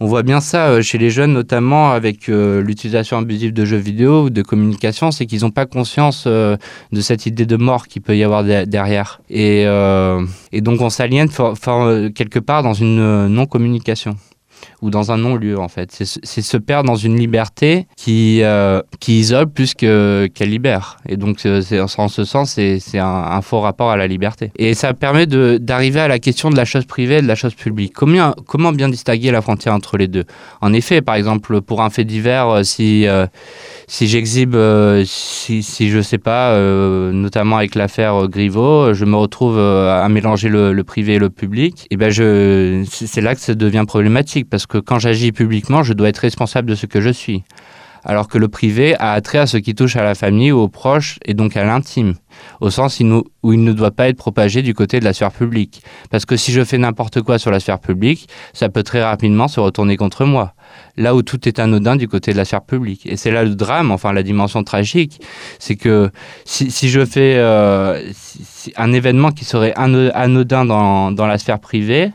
On 0.00 0.06
voit 0.06 0.24
bien 0.24 0.40
ça 0.40 0.66
euh, 0.66 0.82
chez 0.82 0.98
les 0.98 1.10
jeunes, 1.10 1.32
notamment 1.32 1.92
avec 1.92 2.28
euh, 2.28 2.60
l'utilisation 2.60 3.18
abusive 3.18 3.52
de 3.52 3.64
jeux 3.64 3.76
vidéo 3.76 4.24
ou 4.24 4.30
de 4.30 4.42
communication, 4.42 5.12
c'est 5.12 5.26
qu'ils 5.26 5.42
n'ont 5.42 5.52
pas 5.52 5.64
conscience 5.64 6.24
euh, 6.26 6.56
de 6.90 7.00
cette 7.00 7.26
idée 7.26 7.46
de 7.46 7.56
mort 7.56 7.86
qu'il 7.86 8.02
peut 8.02 8.16
y 8.16 8.24
avoir 8.24 8.42
derrière. 8.42 9.20
Et, 9.30 9.62
et 9.62 10.60
donc 10.60 10.80
on 10.80 10.90
s'aliène 10.90 11.28
quelque 11.28 12.38
part 12.40 12.64
dans 12.64 12.74
une 12.74 13.28
non-communication 13.28 14.16
ou 14.82 14.90
dans 14.90 15.12
un 15.12 15.16
non-lieu 15.16 15.58
en 15.58 15.68
fait. 15.68 15.90
C'est 15.92 16.42
se 16.42 16.56
perdre 16.56 16.88
dans 16.88 16.96
une 16.96 17.16
liberté 17.16 17.86
qui, 17.96 18.40
euh, 18.42 18.82
qui 19.00 19.20
isole 19.20 19.46
plus 19.46 19.74
qu'elle 19.74 20.28
libère. 20.40 20.98
Et 21.08 21.16
donc 21.16 21.38
euh, 21.46 21.62
en 21.96 22.08
ce 22.08 22.24
sens, 22.24 22.52
c'est 22.52 22.98
un, 22.98 23.06
un, 23.06 23.40
faux 23.40 23.60
rapport 23.60 23.90
à 23.90 23.96
la 23.96 24.06
liberté. 24.06 24.52
Et 24.56 24.74
ça 24.74 24.92
permet 24.92 25.26
d'arriver 25.26 26.00
à 26.00 26.08
la 26.08 26.18
question 26.18 26.50
de 26.50 26.56
la 26.56 26.64
chose 26.64 26.84
privée 26.84 27.18
et 27.18 27.22
de 27.22 27.28
la 27.28 27.36
chose 27.36 27.54
publique. 27.54 27.92
Comment, 27.94 28.34
comment 28.46 28.72
bien 28.72 28.88
distinguer 28.88 29.30
la 29.30 29.40
frontière 29.40 29.74
entre 29.74 29.96
les 29.96 30.08
deux? 30.08 30.24
En 30.60 30.72
effet, 30.72 31.00
par 31.00 31.14
exemple, 31.14 31.60
pour 31.60 31.82
un 31.82 31.90
fait 31.90 32.04
divers, 32.04 32.48
euh, 32.48 33.26
si 33.86 34.06
j'exhibe, 34.06 34.54
euh, 34.54 35.04
si, 35.06 35.62
si, 35.62 35.90
je 35.90 36.00
sais 36.00 36.18
pas, 36.18 36.52
euh, 36.52 37.12
notamment 37.12 37.56
avec 37.56 37.74
l'affaire 37.74 38.28
Griveaux, 38.28 38.94
je 38.94 39.04
me 39.04 39.16
retrouve 39.16 39.58
euh, 39.58 40.02
à 40.02 40.08
mélanger 40.08 40.48
le, 40.48 40.82
privé 40.84 41.14
et 41.14 41.18
le 41.18 41.30
public, 41.30 41.86
et 41.90 41.96
ben 41.96 42.10
je, 42.10 42.84
c'est 42.88 43.20
là 43.20 43.34
que 43.34 43.40
ça 43.40 43.54
devient 43.54 43.84
problématique 43.86 44.48
parce 44.50 44.66
que 44.66 44.78
quand 44.78 44.98
j'agis 44.98 45.32
publiquement, 45.32 45.82
je 45.82 45.92
dois 45.92 46.08
être 46.08 46.18
responsable 46.18 46.68
de 46.68 46.74
ce 46.74 46.86
que 46.86 47.00
je 47.00 47.10
suis. 47.10 47.44
Alors 48.04 48.26
que 48.26 48.36
le 48.36 48.48
privé 48.48 48.96
a 48.96 49.12
attrait 49.12 49.38
à 49.38 49.46
ce 49.46 49.56
qui 49.58 49.76
touche 49.76 49.94
à 49.94 50.02
la 50.02 50.16
famille 50.16 50.50
ou 50.50 50.58
aux 50.58 50.68
proches 50.68 51.20
et 51.24 51.34
donc 51.34 51.56
à 51.56 51.64
l'intime, 51.64 52.14
au 52.60 52.68
sens 52.68 53.00
où 53.00 53.52
il 53.52 53.62
ne 53.62 53.72
doit 53.72 53.92
pas 53.92 54.08
être 54.08 54.16
propagé 54.16 54.62
du 54.62 54.74
côté 54.74 54.98
de 54.98 55.04
la 55.04 55.12
sphère 55.12 55.30
publique. 55.30 55.82
Parce 56.10 56.24
que 56.24 56.36
si 56.36 56.50
je 56.50 56.64
fais 56.64 56.78
n'importe 56.78 57.22
quoi 57.22 57.38
sur 57.38 57.52
la 57.52 57.60
sphère 57.60 57.78
publique, 57.78 58.28
ça 58.54 58.68
peut 58.68 58.82
très 58.82 59.04
rapidement 59.04 59.46
se 59.46 59.60
retourner 59.60 59.96
contre 59.96 60.24
moi 60.24 60.54
là 60.96 61.14
où 61.14 61.22
tout 61.22 61.48
est 61.48 61.58
anodin 61.58 61.96
du 61.96 62.08
côté 62.08 62.32
de 62.32 62.36
la 62.36 62.44
sphère 62.44 62.62
publique. 62.62 63.06
Et 63.06 63.16
c'est 63.16 63.30
là 63.30 63.44
le 63.44 63.54
drame, 63.54 63.90
enfin 63.90 64.12
la 64.12 64.22
dimension 64.22 64.62
tragique, 64.64 65.20
c'est 65.58 65.76
que 65.76 66.10
si, 66.44 66.70
si, 66.70 66.88
je 66.88 67.04
fais 67.04 67.36
euh, 67.36 68.00
un 68.76 68.92
événement 68.92 69.30
qui 69.30 69.44
serait 69.44 69.72
anodin 69.74 70.64
dans, 70.64 71.12
dans 71.12 71.26
la 71.26 71.38
sphère 71.38 71.58
privée, 71.58 72.12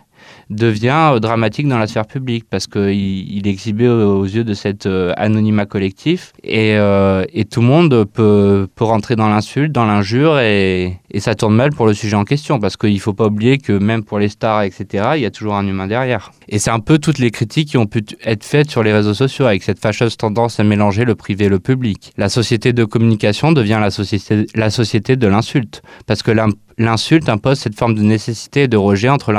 devient 0.50 1.12
euh, 1.14 1.20
dramatique 1.20 1.68
dans 1.68 1.78
la 1.78 1.88
sphère 1.88 2.06
publique 2.06 2.46
parce 2.50 2.68
qu'il 2.68 2.92
il 2.92 3.48
est 3.48 3.52
exhibé 3.52 3.88
aux, 3.88 4.26
yeux 4.26 4.44
de 4.44 4.54
cet 4.54 4.86
euh, 4.86 5.14
anonymat 5.18 5.66
collectif 5.66 6.34
et, 6.44 6.76
euh, 6.78 7.26
et, 7.34 7.46
tout 7.46 7.62
le 7.62 7.68
monde 7.68 8.06
peut, 8.06 8.68
peut 8.76 8.84
rentrer 8.84 9.16
dans 9.16 9.30
l'insulte, 9.30 9.72
dans 9.72 9.86
l'injure 9.86 10.40
et, 10.40 11.00
et, 11.12 11.20
ça 11.20 11.36
tourne 11.36 11.56
mal 11.56 11.72
pour 11.72 11.86
le 11.86 11.94
sujet 11.94 12.16
en 12.16 12.24
question 12.24 12.60
parce 12.60 12.78
qu'il 12.78 12.94
ne 12.94 13.00
faut 13.00 13.14
pas 13.14 13.28
oublier 13.28 13.58
que 13.58 13.74
même 13.74 14.04
pour 14.04 14.20
les 14.20 14.30
stars, 14.30 14.64
etc., 14.64 15.12
il 15.16 15.22
y 15.22 15.26
a 15.26 15.32
toujours 15.32 15.56
un 15.56 15.68
humain 15.68 15.88
derrière. 15.88 16.32
Et 16.50 16.60
c'est 16.60 16.72
un 16.72 16.80
peu 16.80 16.98
toutes 16.98 17.20
les 17.20 17.32
critiques 17.32 17.70
qui 17.70 17.78
ont 17.78 17.86
pu 17.86 18.04
être 18.24 18.44
faites 18.44 18.70
sur 18.70 18.84
les 18.84 18.94
réseaux 18.94 19.14
sociaux 19.14 19.46
avec 19.46 19.64
cette 19.64 19.80
fâcheuse 19.80 20.18
tendance 20.18 20.60
à 20.60 20.64
mélanger 20.64 21.06
le 21.06 21.16
privé 21.16 21.46
et 21.46 21.50
le 21.50 21.60
public. 21.60 22.14
La 22.18 22.30
société 22.30 22.74
de 22.74 22.86
communication 22.86 23.52
devient 23.52 23.80
la 23.82 23.92
société, 23.92 24.46
la 24.56 24.70
société 24.70 25.16
de 25.16 25.28
l'insulte 25.28 25.82
parce 26.06 26.24
que 26.24 26.32
l'insulte 26.78 27.30
impose 27.30 27.60
cette 27.60 27.78
forme 27.78 27.96
de 27.96 28.02
nécessité 28.02 28.68
de 28.68 28.78
rejet 28.78 29.10
entre 29.10 29.34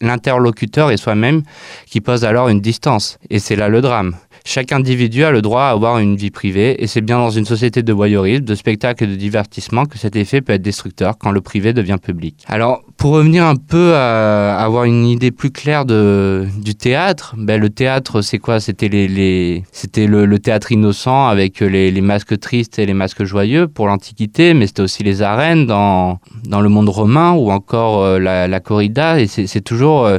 l'interlocuteur 0.00 0.90
et 0.90 0.96
soi-même 0.96 1.42
qui 1.86 2.00
pose 2.00 2.24
alors 2.24 2.48
une 2.48 2.60
distance. 2.60 3.18
Et 3.30 3.38
c'est 3.38 3.56
là 3.56 3.68
le 3.68 3.80
drame. 3.80 4.16
Chaque 4.46 4.72
individu 4.72 5.24
a 5.24 5.30
le 5.30 5.40
droit 5.40 5.62
à 5.62 5.70
avoir 5.70 5.98
une 5.98 6.16
vie 6.16 6.30
privée 6.30 6.82
et 6.82 6.86
c'est 6.86 7.00
bien 7.00 7.16
dans 7.16 7.30
une 7.30 7.46
société 7.46 7.82
de 7.82 7.92
voyeurisme, 7.94 8.44
de 8.44 8.54
spectacle 8.54 9.04
et 9.04 9.06
de 9.06 9.14
divertissement 9.14 9.86
que 9.86 9.96
cet 9.96 10.16
effet 10.16 10.42
peut 10.42 10.52
être 10.52 10.60
destructeur 10.60 11.16
quand 11.16 11.30
le 11.30 11.40
privé 11.40 11.72
devient 11.72 11.96
public. 12.00 12.44
Alors, 12.46 12.82
pour 12.98 13.12
revenir 13.12 13.46
un 13.46 13.56
peu 13.56 13.94
à, 13.94 14.56
avoir 14.58 14.84
une 14.84 15.06
idée 15.06 15.30
plus 15.30 15.50
claire 15.50 15.86
du 15.86 16.74
théâtre, 16.74 17.34
ben 17.38 17.58
le 17.58 17.70
théâtre, 17.70 18.20
c'est 18.20 18.38
quoi? 18.38 18.60
C'était 18.60 18.88
le, 18.88 20.36
théâtre 20.36 20.72
innocent 20.72 21.26
avec 21.26 21.60
les, 21.60 22.00
masques 22.02 22.38
tristes 22.38 22.78
et 22.78 22.84
les 22.84 22.94
masques 22.94 23.24
joyeux 23.24 23.66
pour 23.66 23.86
l'Antiquité, 23.86 24.52
mais 24.52 24.66
c'était 24.66 24.82
aussi 24.82 25.02
les 25.02 25.22
arènes 25.22 25.66
dans, 25.66 26.18
le 26.46 26.68
monde 26.68 26.90
romain 26.90 27.32
ou 27.32 27.50
encore 27.50 28.02
euh, 28.02 28.18
la, 28.18 28.60
corrida. 28.60 29.20
Et 29.20 29.26
c'est 29.26 29.60
toujours, 29.62 30.04
euh, 30.04 30.18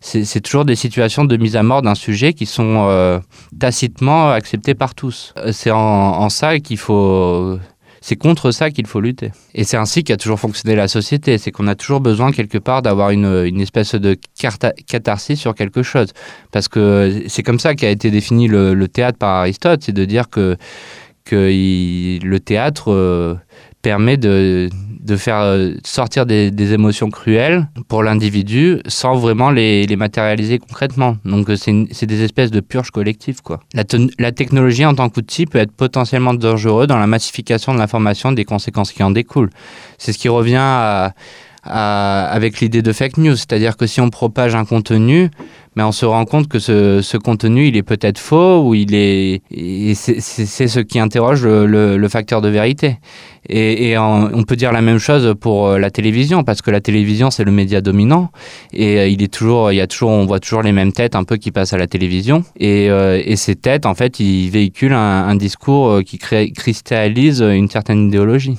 c'est 0.00 0.40
toujours 0.40 0.64
des 0.64 0.76
situations 0.76 1.26
de 1.26 1.36
mise 1.36 1.56
à 1.56 1.62
mort 1.62 1.82
d'un 1.82 1.94
sujet 1.94 2.32
qui 2.32 2.46
sont 2.46 2.86
euh, 2.88 3.18
tacitement 3.66 4.30
acceptées 4.30 4.76
par 4.76 4.94
tous. 4.94 5.34
C'est 5.50 5.72
en, 5.72 6.28
ça 6.28 6.60
qu'il 6.60 6.78
faut 6.78 7.58
C'est 8.00 8.14
contre 8.14 8.52
ça 8.52 8.70
qu'il 8.70 8.86
faut 8.86 9.00
lutter. 9.00 9.32
Et 9.54 9.64
c'est 9.64 9.76
ainsi 9.76 10.04
qu'a 10.04 10.16
toujours 10.16 10.38
fonctionné 10.38 10.76
la 10.76 10.86
société. 10.86 11.36
C'est 11.36 11.50
qu'on 11.50 11.66
a 11.66 11.74
toujours 11.74 12.00
besoin 12.00 12.30
quelque 12.30 12.58
part 12.58 12.80
d'avoir 12.82 13.10
une, 13.10 13.60
espèce 13.60 13.96
de 13.96 14.16
catharsis 14.92 15.40
sur 15.40 15.52
quelque 15.56 15.82
chose. 15.82 16.10
Parce 16.52 16.68
que 16.68 17.24
c'est 17.26 17.42
comme 17.42 17.58
ça 17.58 17.74
qu'a 17.74 17.90
été 17.90 18.12
défini 18.12 18.46
le, 18.46 18.86
théâtre 18.86 19.18
par 19.18 19.34
Aristote, 19.40 19.82
c'est 19.82 19.96
de 20.02 20.04
dire 20.04 20.28
que, 20.30 20.56
que 21.24 21.36
le 22.24 22.38
théâtre 22.38 22.92
euh, 22.92 23.34
permet 23.86 24.16
de, 24.16 24.68
de 25.00 25.16
faire 25.16 25.38
euh, 25.38 25.74
sortir 25.84 26.26
des, 26.26 26.50
des, 26.50 26.72
émotions 26.72 27.08
cruelles 27.08 27.68
pour 27.86 28.02
l'individu 28.02 28.80
sans 28.88 29.14
vraiment 29.14 29.52
les, 29.52 29.86
les, 29.86 29.94
matérialiser 29.94 30.58
concrètement. 30.58 31.16
Donc 31.24 31.48
euh, 31.48 31.54
c'est 31.56 32.06
des 32.06 32.22
espèces 32.24 32.50
de 32.50 32.58
purges 32.58 32.90
collectives. 32.90 33.42
Quoi. 33.42 33.60
La, 33.74 33.84
la 34.18 34.32
technologie 34.32 34.84
en 34.84 34.96
tant 34.96 35.08
qu'outil 35.08 35.46
peut 35.46 35.58
être 35.58 35.70
potentiellement 35.70 36.34
dangereux 36.34 36.88
dans 36.88 36.98
la 36.98 37.06
massification 37.06 37.74
de 37.74 37.78
l'information 37.78 38.32
des 38.32 38.44
conséquences 38.44 38.90
qui 38.90 39.04
en 39.04 39.12
découlent. 39.12 39.50
C'est 39.98 40.12
ce 40.12 40.18
qui 40.18 40.28
revient 40.28 40.56
à, 40.58 41.14
avec 41.66 42.60
l'idée 42.60 42.82
de 42.82 42.92
fake 42.92 43.18
news, 43.18 43.36
c'est-à-dire 43.36 43.76
que 43.76 43.86
si 43.86 44.00
on 44.00 44.10
propage 44.10 44.54
un 44.54 44.64
contenu, 44.64 45.30
mais 45.76 45.82
on 45.82 45.92
se 45.92 46.06
rend 46.06 46.24
compte 46.24 46.48
que 46.48 46.58
ce, 46.58 47.16
contenu, 47.18 47.68
il 47.68 47.76
est 47.76 47.82
peut-être 47.82 48.18
faux 48.18 48.62
ou 48.62 48.74
il 48.74 48.94
est, 48.94 49.42
c'est 49.94 50.68
ce 50.68 50.80
qui 50.80 50.98
interroge 50.98 51.46
le, 51.46 52.08
facteur 52.08 52.40
de 52.40 52.48
vérité. 52.48 52.96
Et, 53.48 53.96
on 53.98 54.42
peut 54.42 54.56
dire 54.56 54.72
la 54.72 54.80
même 54.80 54.98
chose 54.98 55.34
pour 55.38 55.68
euh, 55.68 55.78
la 55.78 55.90
télévision, 55.90 56.42
parce 56.42 56.62
que 56.62 56.70
la 56.70 56.80
télévision 56.80 57.30
c'est 57.30 57.44
le 57.44 57.52
média 57.52 57.80
dominant, 57.80 58.30
et 58.72 58.98
euh, 58.98 59.08
il 59.08 59.22
est 59.22 59.32
toujours, 59.32 59.70
il 59.70 59.76
y 59.76 59.80
a 59.80 59.86
toujours, 59.86 60.10
on 60.10 60.26
voit 60.26 60.40
toujours 60.40 60.62
les 60.62 60.72
mêmes 60.72 60.92
têtes 60.92 61.14
un 61.14 61.22
peu 61.22 61.36
qui 61.36 61.52
passent 61.52 61.72
à 61.72 61.78
la 61.78 61.86
télévision, 61.86 62.42
et, 62.58 62.90
euh, 62.90 63.36
ces 63.36 63.54
têtes 63.54 63.86
en 63.86 63.94
fait, 63.94 64.18
ils 64.18 64.48
véhiculent 64.50 64.94
un, 64.94 65.36
discours 65.36 66.02
qui 66.04 66.18
cristallise 66.18 67.42
une 67.42 67.68
certaine 67.68 68.08
idéologie. 68.08 68.56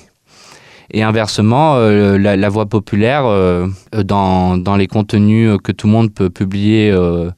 Et 0.91 1.03
inversement, 1.03 1.75
euh, 1.75 2.17
la, 2.17 2.49
voix 2.49 2.65
populaire, 2.65 3.25
euh, 3.25 3.67
dans, 3.91 4.57
dans, 4.57 4.77
les 4.77 4.87
contenus 4.87 5.57
que 5.61 5.71
tout 5.71 5.87
le 5.87 5.93
monde 5.93 6.13
peut 6.13 6.29
publier 6.29 6.91
euh, 6.91 7.29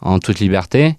en 0.00 0.18
toute 0.18 0.40
liberté, 0.40 0.94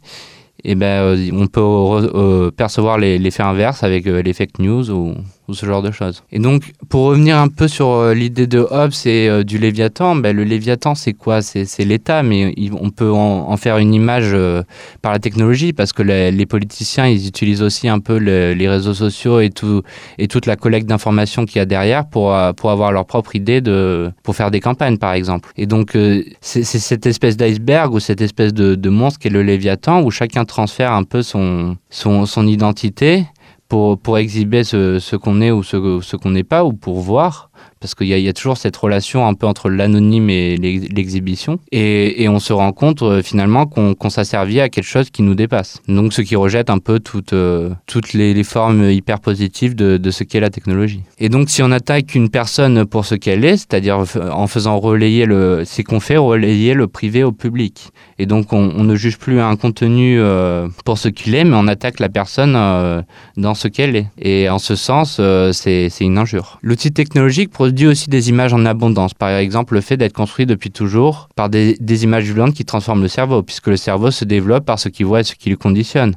eh 0.63 0.75
ben, 0.75 1.17
on 1.33 1.47
peut 1.47 2.51
percevoir 2.55 2.97
l'effet 2.97 3.43
inverse 3.43 3.83
avec 3.83 4.05
les 4.05 4.33
fake 4.33 4.59
news 4.59 4.91
ou, 4.91 5.13
ou 5.47 5.53
ce 5.53 5.65
genre 5.65 5.81
de 5.81 5.91
choses. 5.91 6.23
Et 6.31 6.39
donc, 6.39 6.73
pour 6.89 7.05
revenir 7.05 7.37
un 7.37 7.47
peu 7.47 7.67
sur 7.67 7.89
euh, 7.89 8.13
l'idée 8.13 8.47
de 8.47 8.59
Hobbes 8.59 8.91
et 9.05 9.29
euh, 9.29 9.43
du 9.43 9.57
Léviathan, 9.57 10.15
ben, 10.15 10.35
le 10.35 10.43
Léviathan, 10.43 10.93
c'est 10.93 11.13
quoi? 11.13 11.41
C'est 11.41 11.85
l'État, 11.85 12.21
mais 12.23 12.53
on 12.79 12.89
peut 12.89 13.11
en, 13.11 13.55
faire 13.57 13.77
une 13.77 13.93
image 13.93 14.31
euh, 14.33 14.63
par 15.01 15.11
la 15.11 15.19
technologie, 15.19 15.73
parce 15.73 15.93
que 15.93 16.03
les, 16.03 16.45
politiciens, 16.45 17.07
ils 17.07 17.27
utilisent 17.27 17.61
aussi 17.61 17.87
un 17.87 17.99
peu 17.99 18.17
le, 18.17 18.53
les 18.53 18.69
réseaux 18.69 18.93
sociaux 18.93 19.39
et, 19.39 19.49
tout, 19.49 19.83
et 20.17 20.27
toute 20.27 20.45
la 20.45 20.55
collecte 20.55 20.87
d'informations 20.87 21.45
qu'il 21.45 21.57
y 21.57 21.59
a 21.59 21.65
derrière 21.65 22.07
pour, 22.07 22.35
pour 22.55 22.71
avoir 22.71 22.91
leur 22.91 23.05
propre 23.05 23.35
idée, 23.35 23.61
de, 23.61 24.11
pour 24.23 24.35
faire 24.35 24.51
des 24.51 24.59
campagnes, 24.59 24.97
par 24.97 25.13
exemple. 25.13 25.51
Et 25.57 25.65
donc, 25.65 25.97
c'est 26.41 26.63
cette 26.63 27.05
espèce 27.05 27.37
d'iceberg 27.37 27.93
ou 27.93 27.99
cette 27.99 28.21
espèce 28.21 28.53
de, 28.53 28.75
de 28.75 28.89
monstre 28.89 29.19
qui 29.19 29.27
est 29.27 29.31
le 29.31 29.43
Léviathan, 29.43 30.01
où 30.03 30.11
chacun 30.11 30.45
transfère 30.45 30.91
un 30.91 31.03
peu 31.03 31.21
son, 31.21 31.77
son 31.89 32.47
identité 32.47 33.25
pour, 33.67 33.97
pour 33.99 34.17
exhiber 34.17 34.63
ce, 34.63 34.99
ce 34.99 35.15
qu'on 35.15 35.41
est 35.41 35.51
ou 35.51 35.63
ce, 35.63 35.99
ce 36.01 36.15
qu'on 36.15 36.31
n'est 36.31 36.43
pas, 36.43 36.63
ou 36.63 36.73
pour 36.73 36.99
voir 36.99 37.49
parce 37.79 37.95
qu'il 37.95 38.07
y, 38.07 38.27
a 38.27 38.33
toujours 38.33 38.57
cette 38.57 38.75
relation 38.75 39.27
un 39.27 39.33
peu 39.33 39.47
entre 39.47 39.69
l'anonyme 39.69 40.29
et 40.29 40.57
l'exhibition. 40.57 41.59
Et, 41.71 42.27
on 42.27 42.39
se 42.39 42.51
rend 42.51 42.73
compte 42.73 43.03
euh, 43.03 43.21
finalement 43.23 43.65
qu'on 43.65 43.95
qu 43.95 44.09
s'est 44.09 44.25
servi 44.25 44.59
à 44.59 44.67
quelque 44.67 44.83
chose 44.83 45.09
qui 45.09 45.21
nous 45.23 45.33
dépasse. 45.33 45.81
Donc 45.87 46.11
ce 46.11 46.21
qui 46.21 46.35
rejette 46.35 46.69
un 46.69 46.79
peu 46.79 46.99
toute, 46.99 47.33
euh, 47.33 47.69
toutes 47.85 48.13
les, 48.13 48.33
les, 48.33 48.43
formes 48.43 48.89
hyper 48.89 49.19
positives 49.19 49.75
de, 49.75 50.11
ce 50.11 50.23
qu'est 50.23 50.39
la 50.39 50.49
technologie. 50.49 51.01
Et 51.19 51.29
donc 51.29 51.49
si 51.49 51.61
on 51.63 51.71
attaque 51.71 52.15
une 52.15 52.29
personne 52.29 52.85
pour 52.85 53.05
ce 53.05 53.15
qu'elle 53.15 53.45
est, 53.45 53.57
c'est-à-dire 53.57 54.03
en 54.31 54.47
faisant 54.47 54.79
relayer 54.79 55.25
le... 55.25 55.63
c'est 55.65 55.83
qu'on 55.83 55.99
relayer 56.15 56.73
le 56.73 56.87
privé 56.87 57.23
au 57.23 57.31
public. 57.31 57.89
Et 58.19 58.25
donc 58.25 58.53
on, 58.53 58.83
ne 58.83 58.95
juge 58.95 59.17
plus 59.17 59.39
un 59.39 59.55
contenu 59.55 60.19
euh, 60.19 60.67
pour 60.85 60.97
ce 60.97 61.09
qu'il 61.09 61.35
est, 61.35 61.43
mais 61.43 61.55
on 61.55 61.67
attaque 61.67 61.99
la 61.99 62.09
personne 62.09 62.53
euh, 62.55 63.01
dans 63.35 63.53
ce 63.53 63.67
qu'elle 63.67 63.95
est. 63.95 64.07
Et 64.17 64.49
en 64.49 64.59
ce 64.59 64.75
sens, 64.75 65.17
euh, 65.19 65.51
c'est 65.51 65.89
une 65.99 66.17
injure. 66.17 66.59
L'outil 66.63 66.91
technologique 66.91 67.51
produit 67.67 67.87
aussi 67.87 68.09
des 68.09 68.29
images 68.29 68.53
en 68.53 68.65
abondance. 68.65 69.13
Par 69.13 69.29
exemple, 69.29 69.73
le 69.73 69.81
fait 69.81 69.97
d'être 69.97 70.13
construit 70.13 70.45
depuis 70.45 70.71
toujours 70.71 71.27
par 71.35 71.49
des, 71.49 71.75
images 72.03 72.23
violentes 72.23 72.53
qui 72.53 72.63
transforment 72.63 73.01
le 73.01 73.09
cerveau, 73.09 73.43
puisque 73.43 73.67
le 73.67 73.75
cerveau 73.75 74.09
se 74.09 74.23
développe 74.23 74.65
par 74.65 74.79
ce 74.79 74.87
qu'il 74.87 75.05
voit 75.05 75.19
et 75.19 75.23
ce 75.25 75.35
qui 75.35 75.49
le 75.49 75.57
conditionne. 75.57 76.15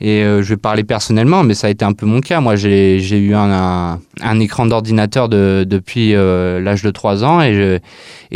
Et 0.00 0.22
euh, 0.22 0.40
je 0.42 0.50
vais 0.50 0.56
parler 0.56 0.84
personnellement, 0.84 1.42
mais 1.42 1.54
ça 1.54 1.66
a 1.66 1.70
été 1.70 1.84
un 1.84 1.94
peu 1.94 2.06
mon 2.06 2.20
cas. 2.20 2.40
Moi, 2.40 2.54
j'ai 2.54 3.18
eu 3.18 3.34
un, 3.34 3.98
écran 4.38 4.66
d'ordinateur 4.66 5.28
de, 5.28 5.66
depuis 5.68 6.14
euh, 6.14 6.60
l'âge 6.60 6.82
de 6.82 6.92
3 6.92 7.24
ans 7.24 7.40
et, 7.42 7.80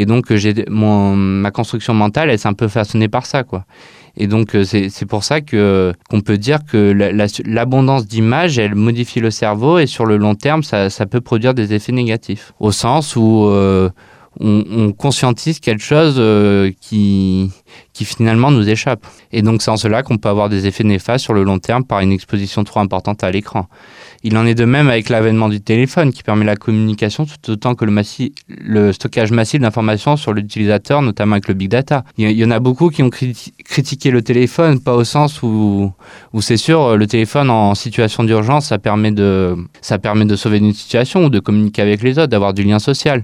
donc 0.04 0.28
ma 0.28 1.50
construction 1.52 1.94
mentale, 1.94 2.30
elle 2.30 2.40
s'est 2.40 2.48
un 2.48 2.54
peu 2.54 2.66
façonnée 2.66 3.08
par 3.08 3.24
ça. 3.24 3.44
quoi. 3.44 3.66
Et 4.20 4.26
donc, 4.26 4.54
euh, 4.56 4.64
c'est 4.64 5.06
pour 5.06 5.22
ça 5.22 5.40
qu'on 5.40 6.20
peut 6.24 6.38
dire 6.38 6.58
que 6.66 6.92
l'abondance 7.46 8.02
la, 8.02 8.06
d'images, 8.06 8.58
elle 8.58 8.74
modifie 8.74 9.20
le 9.20 9.30
cerveau 9.30 9.78
et 9.78 9.86
sur 9.86 10.06
le 10.06 10.16
long 10.16 10.34
terme, 10.34 10.64
ça, 10.64 10.90
ça 10.90 11.06
peut 11.06 11.20
produire 11.20 11.54
des 11.54 11.72
effets 11.72 11.92
négatifs. 11.92 12.52
Au 12.58 12.72
sens 12.72 13.14
où 13.14 13.44
euh, 13.46 13.88
on, 14.40 14.64
on, 14.68 14.92
conscientise 14.92 15.60
quelque 15.60 15.84
chose 15.84 16.16
euh, 16.18 16.72
qui, 16.80 17.52
qui 17.92 18.04
finalement 18.04 18.50
nous 18.50 18.68
échappe. 18.68 19.06
Et 19.30 19.42
donc, 19.42 19.62
c'est 19.62 19.70
en 19.70 19.76
cela 19.76 20.02
qu'on 20.02 20.18
peut 20.18 20.28
avoir 20.28 20.48
des 20.48 20.66
effets 20.66 20.84
néfastes 20.84 21.22
sur 21.22 21.32
le 21.32 21.44
long 21.44 21.60
terme 21.60 21.84
par 21.84 22.00
une 22.00 22.10
exposition 22.10 22.64
trop 22.64 22.80
importante 22.80 23.22
à 23.22 23.30
l'écran. 23.30 23.68
Il 24.24 24.36
en 24.36 24.46
est 24.46 24.54
de 24.54 24.64
même 24.64 24.88
avec 24.88 25.08
l'avènement 25.08 25.48
du 25.48 25.60
téléphone 25.60 26.12
qui 26.12 26.22
permet 26.22 26.44
la 26.44 26.56
communication 26.56 27.24
tout 27.24 27.50
autant 27.50 27.74
que 27.74 27.84
le, 27.84 28.92
stockage 28.92 29.30
massif 29.30 29.60
d'informations 29.60 30.16
sur 30.16 30.32
l'utilisateur, 30.32 31.02
notamment 31.02 31.32
avec 31.32 31.48
le 31.48 31.54
big 31.54 31.68
data. 31.68 32.04
Il 32.16 32.30
y 32.30 32.44
en 32.44 32.50
a 32.50 32.58
beaucoup 32.58 32.90
qui 32.90 33.02
ont 33.02 33.10
criti 33.10 33.52
critiqué 33.64 34.10
le 34.10 34.22
téléphone, 34.22 34.80
pas 34.80 34.94
au 34.94 35.04
sens 35.04 35.42
où, 35.42 35.92
où 36.32 36.40
c'est 36.40 36.56
sûr, 36.56 36.96
le 36.96 37.06
téléphone 37.06 37.50
en 37.50 37.74
situation 37.74 38.24
d'urgence, 38.24 38.66
ça, 38.66 38.78
permet 38.78 39.12
de, 39.12 39.56
ça 39.80 39.98
permet 39.98 40.24
de 40.24 40.36
sauver 40.36 40.58
une 40.58 40.72
situation 40.72 41.24
ou 41.26 41.28
de 41.28 41.38
communiquer 41.38 41.82
avec 41.82 42.02
les 42.02 42.18
autres, 42.18 42.28
d'avoir 42.28 42.54
du 42.54 42.64
lien 42.64 42.78
social 42.78 43.22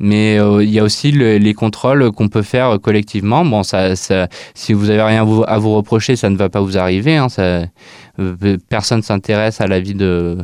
mais 0.00 0.38
euh, 0.38 0.64
il 0.64 0.70
y 0.70 0.78
a 0.78 0.82
aussi 0.82 1.12
le, 1.12 1.36
les 1.36 1.54
contrôles 1.54 2.10
qu'on 2.10 2.28
peut 2.28 2.42
faire 2.42 2.78
collectivement. 2.80 3.44
Bon, 3.44 3.62
ça, 3.62 3.94
ça, 3.94 4.28
si 4.54 4.72
vous 4.72 4.90
avez 4.90 5.02
rien 5.02 5.22
à 5.46 5.58
vous 5.58 5.74
reprocher, 5.74 6.16
ça 6.16 6.30
ne 6.30 6.36
va 6.36 6.48
pas 6.48 6.60
vous 6.60 6.78
arriver. 6.78 7.16
Hein, 7.16 7.28
ça, 7.28 7.66
euh, 8.18 8.56
personne 8.68 9.02
s'intéresse 9.02 9.60
à 9.60 9.66
la 9.66 9.78
vie 9.78 9.94
de 9.94 10.38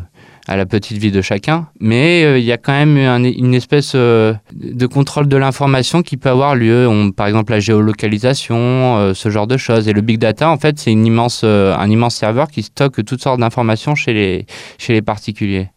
à 0.48 0.56
la 0.56 0.64
petite 0.64 0.98
vie 0.98 1.10
de 1.10 1.22
chacun, 1.22 1.66
mais 1.80 2.22
euh, 2.22 2.38
il 2.38 2.44
y 2.44 2.52
a 2.52 2.56
quand 2.56 2.72
même 2.72 2.96
un, 2.98 3.24
une 3.24 3.52
espèce 3.52 3.96
de 3.96 4.86
contrôle 4.86 5.26
de 5.26 5.36
l'information 5.36 6.02
qui 6.02 6.16
peut 6.16 6.28
avoir 6.28 6.54
lieu, 6.54 6.88
par 7.16 7.26
exemple 7.26 7.50
la 7.50 7.58
géolocalisation, 7.58 9.12
ce 9.12 9.28
genre 9.28 9.48
de 9.48 9.56
choses. 9.56 9.88
Et 9.88 9.92
le 9.92 10.02
big 10.02 10.18
data, 10.18 10.48
en 10.48 10.56
fait, 10.56 10.78
c'est 10.78 10.92
un 10.92 11.04
immense 11.04 12.14
serveur 12.14 12.46
qui 12.46 12.62
stocke 12.62 13.04
toutes 13.04 13.22
sortes 13.22 13.40
d'informations 13.40 13.96
chez 13.96 14.12
les, 14.12 14.46
chez 14.78 14.92
les 14.92 15.02
particuliers. 15.02 15.70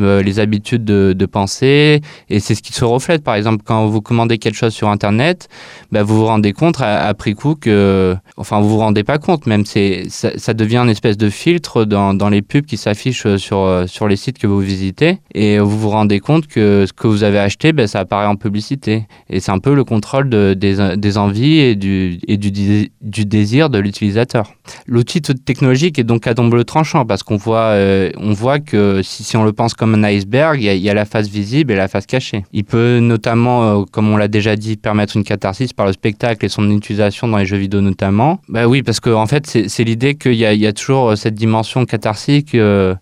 Euh, 0.00 0.22
les 0.22 0.38
habitudes 0.38 0.84
de, 0.84 1.12
de 1.12 1.26
penser 1.26 2.00
et 2.30 2.40
c'est 2.40 2.54
ce 2.54 2.62
qui 2.62 2.72
se 2.72 2.84
reflète. 2.84 3.22
Par 3.22 3.34
exemple 3.34 3.62
quand 3.64 3.86
vous 3.86 4.00
commandez 4.00 4.38
quelque 4.38 4.54
chose 4.54 4.72
sur 4.72 4.88
internet 4.88 5.48
bah, 5.90 6.02
vous 6.02 6.16
vous 6.16 6.26
rendez 6.26 6.54
compte 6.54 6.80
après 6.80 7.34
coup 7.34 7.56
que 7.56 8.16
enfin 8.38 8.60
vous 8.60 8.70
vous 8.70 8.78
rendez 8.78 9.04
pas 9.04 9.18
compte 9.18 9.46
même 9.46 9.66
c'est 9.66 10.04
ça, 10.08 10.54
devient 10.54 10.78
une 10.78 10.88
espèce 10.88 11.18
de 11.18 11.28
filtre 11.28 11.84
dans, 11.84 12.14
dans 12.14 12.30
les 12.30 12.40
pubs 12.40 12.64
qui 12.64 12.78
s'affichent 12.78 13.36
sur 13.36 13.84
sur 13.86 14.08
les 14.08 14.16
sites 14.16 14.38
que 14.38 14.46
vous 14.46 14.60
visitez. 14.60 15.18
Et 15.34 15.58
vous 15.58 15.78
vous 15.78 15.90
rendez 15.90 16.20
compte 16.20 16.46
que 16.46 16.84
ce 16.86 16.92
que 16.92 17.06
vous 17.06 17.22
avez 17.22 17.38
acheté 17.38 17.72
bah, 17.72 17.86
ça 17.86 18.00
apparaît 18.00 18.26
en 18.26 18.36
publicité. 18.36 19.06
Et 19.28 19.40
c'est 19.40 19.52
un 19.52 19.58
peu 19.58 19.74
le 19.74 19.84
contrôle 19.84 20.30
de, 20.30 20.54
des, 20.54 20.96
des 20.96 21.18
envies 21.18 21.58
et 21.58 21.74
du 21.74 22.18
et 22.26 22.38
du 22.38 23.24
désir 23.26 23.68
de 23.68 23.78
l'utilisateur. 23.78 24.54
L'outil 24.86 25.20
technologique 25.20 25.98
est 25.98 26.04
donc 26.04 26.26
à 26.26 26.34
double 26.34 26.64
tranchant 26.64 27.04
parce 27.04 27.22
qu'on 27.22 27.36
voit 27.36 27.72
euh, 27.74 28.10
on 28.16 28.32
voit 28.32 28.58
que 28.58 29.02
si, 29.02 29.24
si 29.24 29.36
on 29.36 29.44
le 29.44 29.52
pense 29.52 29.74
comme 29.82 29.96
un 29.96 30.04
iceberg, 30.04 30.62
il 30.62 30.76
y, 30.76 30.90
a, 30.90 30.94
la 30.94 31.04
face 31.04 31.26
visible 31.26 31.72
et 31.72 31.74
la 31.74 31.88
face 31.88 32.06
cachée. 32.06 32.44
Il 32.52 32.62
peut 32.62 33.00
notamment, 33.00 33.80
euh, 33.80 33.84
comme 33.90 34.08
on 34.10 34.16
l'a 34.16 34.28
déjà 34.28 34.54
dit, 34.54 34.76
permettre 34.76 35.16
une 35.16 35.24
catharsis 35.24 35.72
par 35.72 35.86
le 35.86 35.92
spectacle 35.92 36.46
et 36.46 36.48
son 36.48 36.70
utilisation 36.70 37.26
dans 37.26 37.36
les 37.36 37.46
jeux 37.46 37.56
vidéo 37.56 37.80
notamment. 37.80 38.38
Bah 38.48 38.68
oui, 38.68 38.84
parce 38.84 39.00
qu'en 39.00 39.20
en 39.20 39.26
fait, 39.26 39.44
c'est 39.66 39.82
l'idée 39.82 40.14
qu'il 40.14 40.34
y, 40.34 40.66
a 40.66 40.72
toujours 40.72 41.18
cette 41.18 41.34
dimension 41.34 41.84
catharsique. 41.84 42.54
Euh, 42.54 42.94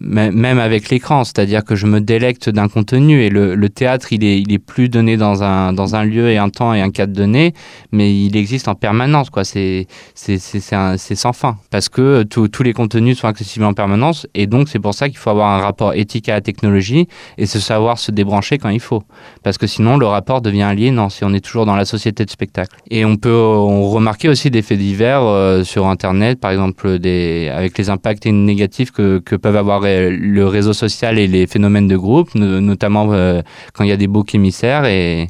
même 0.00 0.58
avec 0.58 0.90
l'écran, 0.90 1.24
c'est-à-dire 1.24 1.64
que 1.64 1.74
je 1.74 1.86
me 1.86 2.00
délecte 2.00 2.48
d'un 2.48 2.68
contenu 2.68 3.22
et 3.22 3.30
le, 3.30 3.68
théâtre, 3.68 4.12
il 4.12 4.24
est, 4.24 4.58
plus 4.58 4.88
donné 4.88 5.16
dans 5.16 5.42
un, 5.42 5.72
dans 5.72 5.94
un 5.94 6.04
lieu 6.04 6.30
et 6.30 6.38
un 6.38 6.50
temps 6.50 6.74
et 6.74 6.80
un 6.80 6.90
cadre 6.90 7.12
donné, 7.12 7.52
mais 7.92 8.14
il 8.14 8.36
existe 8.36 8.68
en 8.68 8.74
permanence, 8.74 9.30
quoi. 9.30 9.44
C'est 9.44 9.86
sans 10.14 11.32
fin 11.32 11.56
parce 11.70 11.88
que 11.88 12.22
tous 12.22 12.62
les 12.62 12.72
contenus 12.72 13.18
sont 13.18 13.28
accessibles 13.28 13.64
en 13.64 13.74
permanence 13.74 14.26
et 14.34 14.46
donc 14.46 14.68
c'est 14.68 14.78
pour 14.78 14.94
ça 14.94 15.08
qu'il 15.08 15.18
faut 15.18 15.30
avoir 15.30 15.50
un 15.58 15.60
rapport 15.60 15.94
éthique 15.94 16.28
à 16.28 16.34
la 16.34 16.40
technologie 16.40 17.08
et 17.36 17.46
se 17.46 17.58
savoir 17.58 17.98
se 17.98 18.10
débrancher 18.10 18.58
quand 18.58 18.68
il 18.68 18.80
faut, 18.80 19.02
parce 19.42 19.58
que 19.58 19.66
sinon 19.66 19.96
le 19.96 20.06
rapport 20.06 20.40
devient 20.40 20.62
aliénant 20.62 21.08
si 21.08 21.24
on 21.24 21.32
est 21.34 21.44
toujours 21.44 21.66
dans 21.66 21.76
la 21.76 21.84
société 21.84 22.24
de 22.24 22.30
spectacle. 22.30 22.76
Et 22.90 23.04
on 23.04 23.16
peut 23.16 23.32
on 23.32 23.88
remarquer 23.90 24.28
aussi 24.28 24.50
des 24.50 24.62
faits 24.62 24.78
divers 24.78 25.22
euh, 25.22 25.64
sur 25.64 25.86
Internet, 25.86 26.40
par 26.40 26.50
exemple 26.50 26.98
des, 26.98 27.50
avec 27.52 27.76
les 27.78 27.90
impacts 27.90 28.26
négatifs 28.26 28.90
que, 28.90 29.18
que 29.18 29.36
peuvent 29.36 29.56
avoir 29.56 29.80
le 30.10 30.46
réseau 30.46 30.72
social 30.72 31.18
et 31.18 31.26
les 31.26 31.46
phénomènes 31.46 31.88
de 31.88 31.96
groupe, 31.96 32.34
notamment 32.34 33.08
euh, 33.12 33.42
quand 33.72 33.84
il 33.84 33.90
y 33.90 33.92
a 33.92 33.96
des 33.96 34.06
boucs 34.06 34.34
émissaires 34.34 34.84
et, 34.84 35.28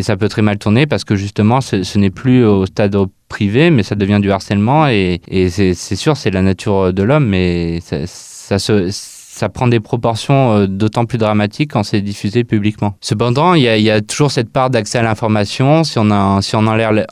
ça 0.00 0.16
peut 0.16 0.28
très 0.28 0.42
mal 0.42 0.58
tourner 0.58 0.86
parce 0.86 1.04
que 1.04 1.14
justement 1.14 1.60
ce, 1.60 1.98
n'est 1.98 2.10
plus 2.10 2.44
au 2.44 2.66
stade 2.66 2.96
privé 3.28 3.70
mais 3.70 3.84
ça 3.84 3.94
devient 3.94 4.18
du 4.20 4.32
harcèlement 4.32 4.88
et, 4.88 5.20
c'est 5.50 5.74
sûr 5.74 6.16
c'est 6.16 6.32
la 6.32 6.42
nature 6.42 6.92
de 6.92 7.02
l'homme 7.04 7.26
mais 7.28 7.78
ça 7.80 8.58
se 8.58 9.13
ça 9.34 9.48
prend 9.48 9.66
des 9.66 9.80
proportions 9.80 10.52
euh, 10.52 10.66
d'autant 10.68 11.06
plus 11.06 11.18
dramatiques 11.18 11.72
quand 11.72 11.82
c'est 11.82 12.00
diffusé 12.00 12.44
publiquement. 12.44 12.94
Cependant, 13.00 13.54
il 13.54 13.62
y, 13.62 13.90
a, 13.90 14.00
toujours 14.00 14.30
cette 14.30 14.48
part 14.48 14.70
d'accès 14.70 14.98
à 14.98 15.02
l'information. 15.02 15.82
Si 15.82 15.98
on, 15.98 16.12
a, 16.12 16.40
si, 16.40 16.54
on 16.54 16.68
enlève, 16.68 17.04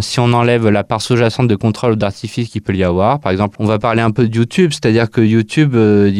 si 0.00 0.18
on 0.18 0.32
enlève 0.32 0.68
la 0.68 0.82
part 0.82 1.00
sous-jacente 1.00 1.46
de 1.46 1.54
contrôle 1.54 1.92
ou 1.92 1.96
d'artifice 1.96 2.48
qu'il 2.48 2.62
peut 2.62 2.74
y 2.74 2.82
avoir, 2.82 3.20
par 3.20 3.30
exemple, 3.30 3.56
on 3.60 3.64
va 3.64 3.78
parler 3.78 4.02
un 4.02 4.10
peu 4.10 4.26
de 4.26 4.36
YouTube, 4.36 4.72
c'est-à-dire 4.72 5.08
que 5.08 5.20
YouTube, 5.20 5.76
euh, 5.76 6.10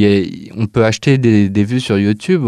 on 0.56 0.66
peut 0.66 0.84
acheter 0.84 1.18
des, 1.18 1.64
vues 1.64 1.80
sur 1.80 1.98
YouTube. 1.98 2.46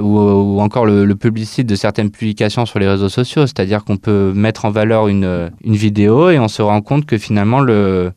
Ou, 0.00 0.60
encore 0.60 0.86
le, 0.86 1.04
le 1.04 1.16
publicite 1.16 1.66
de 1.66 1.74
certaines 1.74 2.10
publications 2.10 2.64
sur 2.64 2.78
les 2.78 2.86
réseaux 2.86 3.08
sociaux, 3.08 3.46
c'est-à-dire 3.46 3.84
qu'on 3.84 3.96
peut 3.96 4.32
mettre 4.32 4.64
en 4.64 4.70
valeur 4.70 5.08
une, 5.08 5.50
une 5.64 5.74
vidéo 5.74 6.30
et 6.30 6.38
on 6.38 6.46
se 6.46 6.62
rend 6.62 6.80
compte 6.80 7.06
que 7.06 7.18
finalement 7.18 7.58
le, 7.58 8.12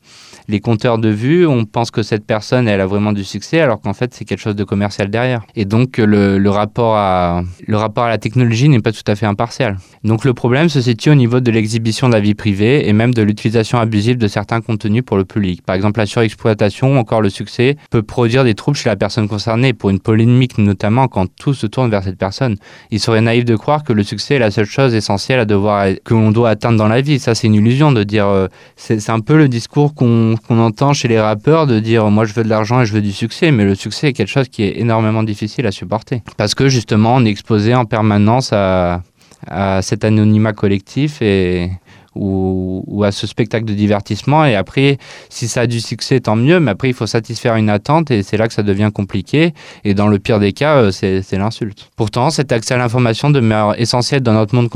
les 0.48 0.60
compteurs 0.60 0.98
de 0.98 1.10
vues, 1.10 1.48
on 1.48 1.66
pense 1.66 1.92
que 1.92 2.04
cette 2.04 2.26
personne, 2.26 2.68
elle 2.68 2.82
a 2.82 2.86
vraiment 2.86 3.14
du 3.14 3.24
succès, 3.24 3.62
alors 3.62 3.82
qu'en 3.82 3.94
fait, 3.94 4.14
c'est 4.14 4.26
quelque 4.26 4.40
chose 4.40 4.56
de 4.56 4.64
commercial 4.64 5.10
derrière. 5.10 5.44
Et 5.56 5.66
donc, 5.66 5.98
le, 5.98 6.50
rapport, 6.50 6.96
à, 6.96 7.44
le 7.66 7.78
rapport 7.78 8.06
à 8.06 8.10
la 8.10 8.18
technologie 8.18 8.70
n'est 8.70 8.82
pas 8.82 8.92
tout 8.92 9.04
à 9.08 9.16
fait 9.16 9.26
impartial. 9.26 9.78
Donc, 10.04 10.26
le 10.26 10.34
problème 10.34 10.70
se 10.70 10.82
situe 10.82 11.10
au 11.12 11.16
niveau 11.16 11.40
de 11.40 11.52
l'exhibition 11.52 12.08
de 12.08 12.14
la 12.14 12.20
vie 12.20 12.36
privée 12.36 12.88
et 12.88 12.94
même 12.94 13.14
de 13.14 13.22
l'utilisation 13.22 13.80
abusive 13.80 14.18
de 14.18 14.28
certains 14.28 14.62
contenus 14.62 15.04
pour 15.06 15.18
le 15.18 15.26
public. 15.26 15.62
Par 15.64 15.76
exemple, 15.76 16.00
la 16.00 16.06
surexploitation 16.06 16.96
ou 16.96 16.98
encore 16.98 17.22
le 17.22 17.30
succès 17.30 17.78
peut 17.90 18.04
produire 18.04 18.44
des 18.44 18.54
troubles 18.54 18.78
chez 18.78 18.90
la 18.90 18.96
personne 18.96 19.28
concernée, 19.28 19.74
pour 19.74 19.90
une 19.90 20.00
polémique 20.00 20.58
notamment 20.58 21.08
quand 21.08 21.28
tout 21.36 21.54
se 21.54 21.68
tourne 21.68 21.90
vers 21.90 22.04
cette 22.04 22.18
personne. 22.18 22.58
Il 22.92 23.00
serait 23.00 23.22
naïf 23.22 23.46
de 23.46 23.56
croire 23.56 23.84
que 23.84 23.94
le 23.94 24.04
succès 24.04 24.36
est 24.36 24.40
la 24.40 24.52
seule 24.52 24.66
chose 24.66 24.94
essentielle 24.94 25.40
à 25.40 25.46
devoir, 25.46 25.88
que 26.04 26.14
l'on 26.14 26.32
doit 26.32 26.50
atteindre 26.50 26.78
dans 26.78 26.88
la 26.88 27.02
vie. 27.02 27.20
Ça, 27.20 27.36
c'est 27.36 27.48
une 27.48 27.56
illusion 27.56 27.92
de 27.92 28.04
dire. 28.04 28.28
Euh, 28.28 28.48
c'est 28.76 29.10
un 29.10 29.20
peu 29.20 29.38
le 29.38 29.48
discours 29.48 29.94
qu'on 29.94 30.33
qu'on 30.42 30.60
entend 30.60 30.94
chez 30.94 31.08
les 31.08 31.20
rappeurs 31.20 31.68
de 31.68 31.80
dire 31.80 32.10
moi 32.10 32.26
je 32.26 32.34
veux 32.34 32.44
de 32.44 32.50
l'argent 32.50 32.82
et 32.82 32.86
je 32.86 32.94
veux 32.94 33.02
du 33.02 33.12
succès, 33.12 33.52
mais 33.52 33.64
le 33.64 33.76
succès 33.76 34.10
est 34.10 34.14
quelque 34.14 34.30
chose 34.30 34.50
qui 34.50 34.64
est 34.64 34.80
énormément 34.80 35.24
difficile 35.24 35.66
à 35.68 35.72
supporter. 35.72 36.22
Parce 36.38 36.56
que 36.56 36.70
justement 36.70 37.16
on 37.16 37.26
est 37.26 37.30
exposé 37.30 37.76
en 37.76 37.86
permanence 37.86 38.52
à, 38.54 39.02
à 39.48 39.82
cet 39.82 40.06
anonymat 40.06 40.54
collectif 40.54 41.22
et, 41.22 41.70
ou, 42.16 43.04
à 43.04 43.12
ce 43.12 43.28
spectacle 43.28 43.66
de 43.66 43.74
divertissement. 43.74 44.46
Et 44.46 44.56
après, 44.56 44.98
si 45.30 45.48
ça 45.48 45.62
a 45.62 45.68
du 45.68 45.82
succès, 45.82 46.20
tant 46.20 46.36
mieux, 46.36 46.60
mais 46.60 46.72
après, 46.72 46.90
il 46.90 46.94
faut 46.94 47.08
satisfaire 47.08 47.56
une 47.56 47.70
attente 47.70 48.12
et 48.12 48.24
c'est 48.24 48.38
là 48.38 48.48
que 48.48 48.54
ça 48.54 48.64
devient 48.64 48.92
compliqué. 48.94 49.54
Et 49.84 49.94
dans 49.94 50.08
le 50.08 50.20
pire 50.20 50.40
des 50.40 50.54
cas, 50.54 50.78
euh, 50.78 50.92
c'est 50.92 51.38
l'insulte. 51.38 51.90
Pourtant, 51.96 52.30
cet 52.30 52.52
accès 52.52 52.74
à 52.74 52.78
l'information 52.78 53.30
demeure 53.30 53.80
essentiel 53.80 54.22
dans 54.22 54.34
notre 54.34 54.56
monde 54.56 54.70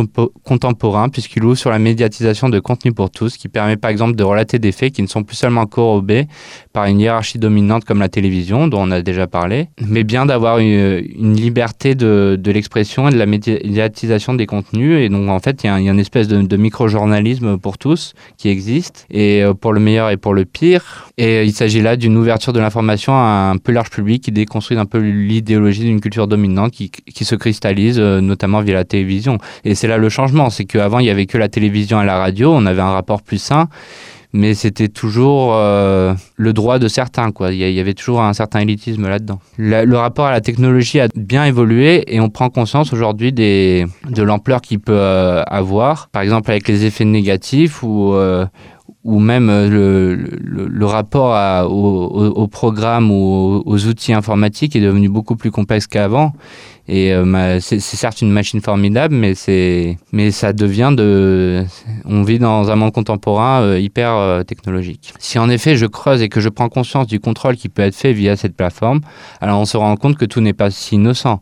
contemporain 0.44 1.10
puisqu'il 1.10 1.44
ouvre 1.44 1.58
sur 1.58 1.70
la 1.70 1.79
médiatisation 1.79 2.50
de 2.50 2.60
contenu 2.60 2.91
pour 2.91 3.10
tous, 3.10 3.38
qui 3.38 3.48
permet 3.48 3.77
par 3.77 3.91
exemple 3.91 4.15
de 4.15 4.24
relater 4.24 4.60
des 4.60 4.72
faits 4.72 4.94
qui 4.94 5.01
ne 5.01 5.08
sont 5.08 5.24
plus 5.24 5.36
seulement 5.36 5.65
corrobés 5.65 6.27
par 6.74 6.86
une 6.86 7.00
hiérarchie 7.00 7.39
dominante 7.39 7.86
comme 7.86 8.00
la 8.00 8.10
télévision, 8.10 8.67
dont 8.67 8.82
on 8.82 8.91
a 8.91 9.01
déjà 9.01 9.27
parlé, 9.27 9.70
mais 9.86 10.03
bien 10.03 10.25
d'avoir 10.25 10.60
une, 10.60 11.34
liberté 11.34 11.96
de, 11.96 12.38
de 12.39 12.51
l'expression 12.51 13.08
et 13.10 13.12
de 13.12 13.17
la 13.17 13.25
médiatisation 13.25 14.34
des 14.34 14.46
contenus. 14.46 15.00
Et 15.00 15.10
donc, 15.10 15.29
en 15.29 15.39
fait, 15.39 15.63
il 15.63 15.67
y, 15.67 15.70
a, 15.70 15.77
une 15.77 16.00
espèce 16.00 16.27
de, 16.27 16.41
de 16.41 16.58
micro-journalisme 16.58 17.26
pour 17.62 17.77
tous 17.77 18.13
qui 18.38 18.50
existe, 18.50 19.05
et 19.10 19.43
euh, 19.43 19.53
pour 19.53 19.74
le 19.74 19.79
meilleur 19.79 20.10
et 20.10 20.17
pour 20.17 20.34
le 20.34 20.46
pire. 20.46 21.10
Et 21.17 21.43
il 21.43 21.53
s'agit 21.53 21.81
là 21.81 21.96
d'une 21.96 22.17
ouverture 22.17 22.53
de 22.53 22.60
l'information 22.60 23.13
à 23.13 23.51
un 23.53 23.57
peu 23.57 23.72
large 23.72 23.89
public 23.89 24.24
qui 24.24 24.31
déconstruit 24.31 24.77
un 24.77 24.86
peu 24.86 25.00
l'idéologie 25.00 25.84
d'une 25.84 26.01
culture 26.01 26.27
dominante 26.27 26.72
qui, 26.72 26.89
qui 26.89 27.25
se 27.25 27.36
cristallise 27.36 28.00
euh, 28.00 28.22
notamment 28.22 28.62
via 28.62 28.74
la 28.74 28.86
télévision. 28.86 29.38
Et 29.63 29.75
c'est 29.75 29.88
là 29.88 29.98
le 29.98 30.10
changement, 30.10 30.50
c'est 30.50 30.65
qu'avant 30.65 31.00
il 31.00 31.05
y 31.05 31.10
avait 31.10 31.25
que 31.25 31.38
la 31.38 31.50
télévision 31.50 32.01
et 32.01 32.05
la 32.05 32.17
radio, 32.17 32.53
on 32.53 32.65
avait 32.65 32.81
un 32.81 32.91
rapport 32.91 33.22
plus 33.22 33.41
sain 33.41 33.67
mais 34.38 34.53
c'était 34.53 34.88
toujours 34.88 35.56
euh, 35.56 36.13
le 36.36 36.53
droit 36.53 36.77
de 36.77 36.88
certains. 36.88 37.32
Il 37.50 37.56
y 37.56 37.79
avait 37.79 37.96
toujours 37.96 38.22
un 38.22 38.34
certain 38.34 38.60
élitisme 38.60 39.08
là-dedans. 39.08 39.39
Le, 39.58 39.96
rapport 39.96 40.27
à 40.27 40.32
la 40.32 40.41
technologie 40.41 41.00
a 41.00 41.08
bien 41.15 41.46
évolué 41.46 42.03
et 42.08 42.20
on 42.22 42.29
prend 42.29 42.50
conscience 42.50 42.94
aujourd'hui 42.94 43.33
de 43.33 44.22
l'ampleur 44.22 44.61
qu'il 44.61 44.79
peut 44.79 44.94
euh, 44.96 45.44
avoir, 45.48 46.09
par 46.09 46.22
exemple 46.22 46.51
avec 46.51 46.68
les 46.68 46.85
effets 46.85 47.05
négatifs 47.05 47.81
ou, 47.81 48.14
euh, 48.14 48.46
même 49.03 49.48
le, 49.48 50.85
rapport 50.85 51.33
à, 51.33 51.68
au, 51.68 52.48
programme 52.48 53.09
ou 53.09 53.64
aux 53.66 53.88
outils 53.88 54.14
informatiques 54.14 54.75
est 54.75 54.81
devenu 54.81 55.09
beaucoup 55.09 55.35
plus 55.35 55.50
complexe 55.50 55.88
qu'avant. 55.88 56.33
Et 56.89 57.13
euh, 57.13 57.59
c'est 57.59 57.79
certes 57.79 58.21
une 58.21 58.31
machine 58.31 58.61
formidable, 58.61 59.13
mais 59.13 59.35
c'est 59.35 59.97
mais 60.13 60.31
ça 60.31 60.53
devient 60.53 60.93
de. 60.95 61.65
On 62.05 62.23
vit 62.23 62.39
dans 62.39 62.71
un 62.71 62.75
monde 62.75 62.93
contemporain 62.93 63.61
euh, 63.61 63.79
hyper 63.79 64.13
euh, 64.13 64.43
technologique. 64.43 65.13
Si 65.19 65.37
en 65.37 65.50
effet 65.50 65.75
je 65.75 65.85
creuse 65.85 66.21
et 66.21 66.29
que 66.29 66.39
je 66.39 66.47
prends 66.47 66.69
conscience 66.69 67.07
du 67.07 67.19
contrôle 67.19 67.57
qui 67.57 67.67
peut 67.67 67.81
être 67.81 67.95
fait 67.95 68.13
via 68.13 68.37
cette 68.37 68.55
plateforme, 68.55 69.01
alors 69.41 69.59
on 69.59 69.65
se 69.65 69.75
rend 69.75 69.95
compte 69.97 70.17
que 70.17 70.25
tout 70.25 70.39
n'est 70.39 70.53
pas 70.53 70.71
si 70.71 70.95
innocent 70.95 71.41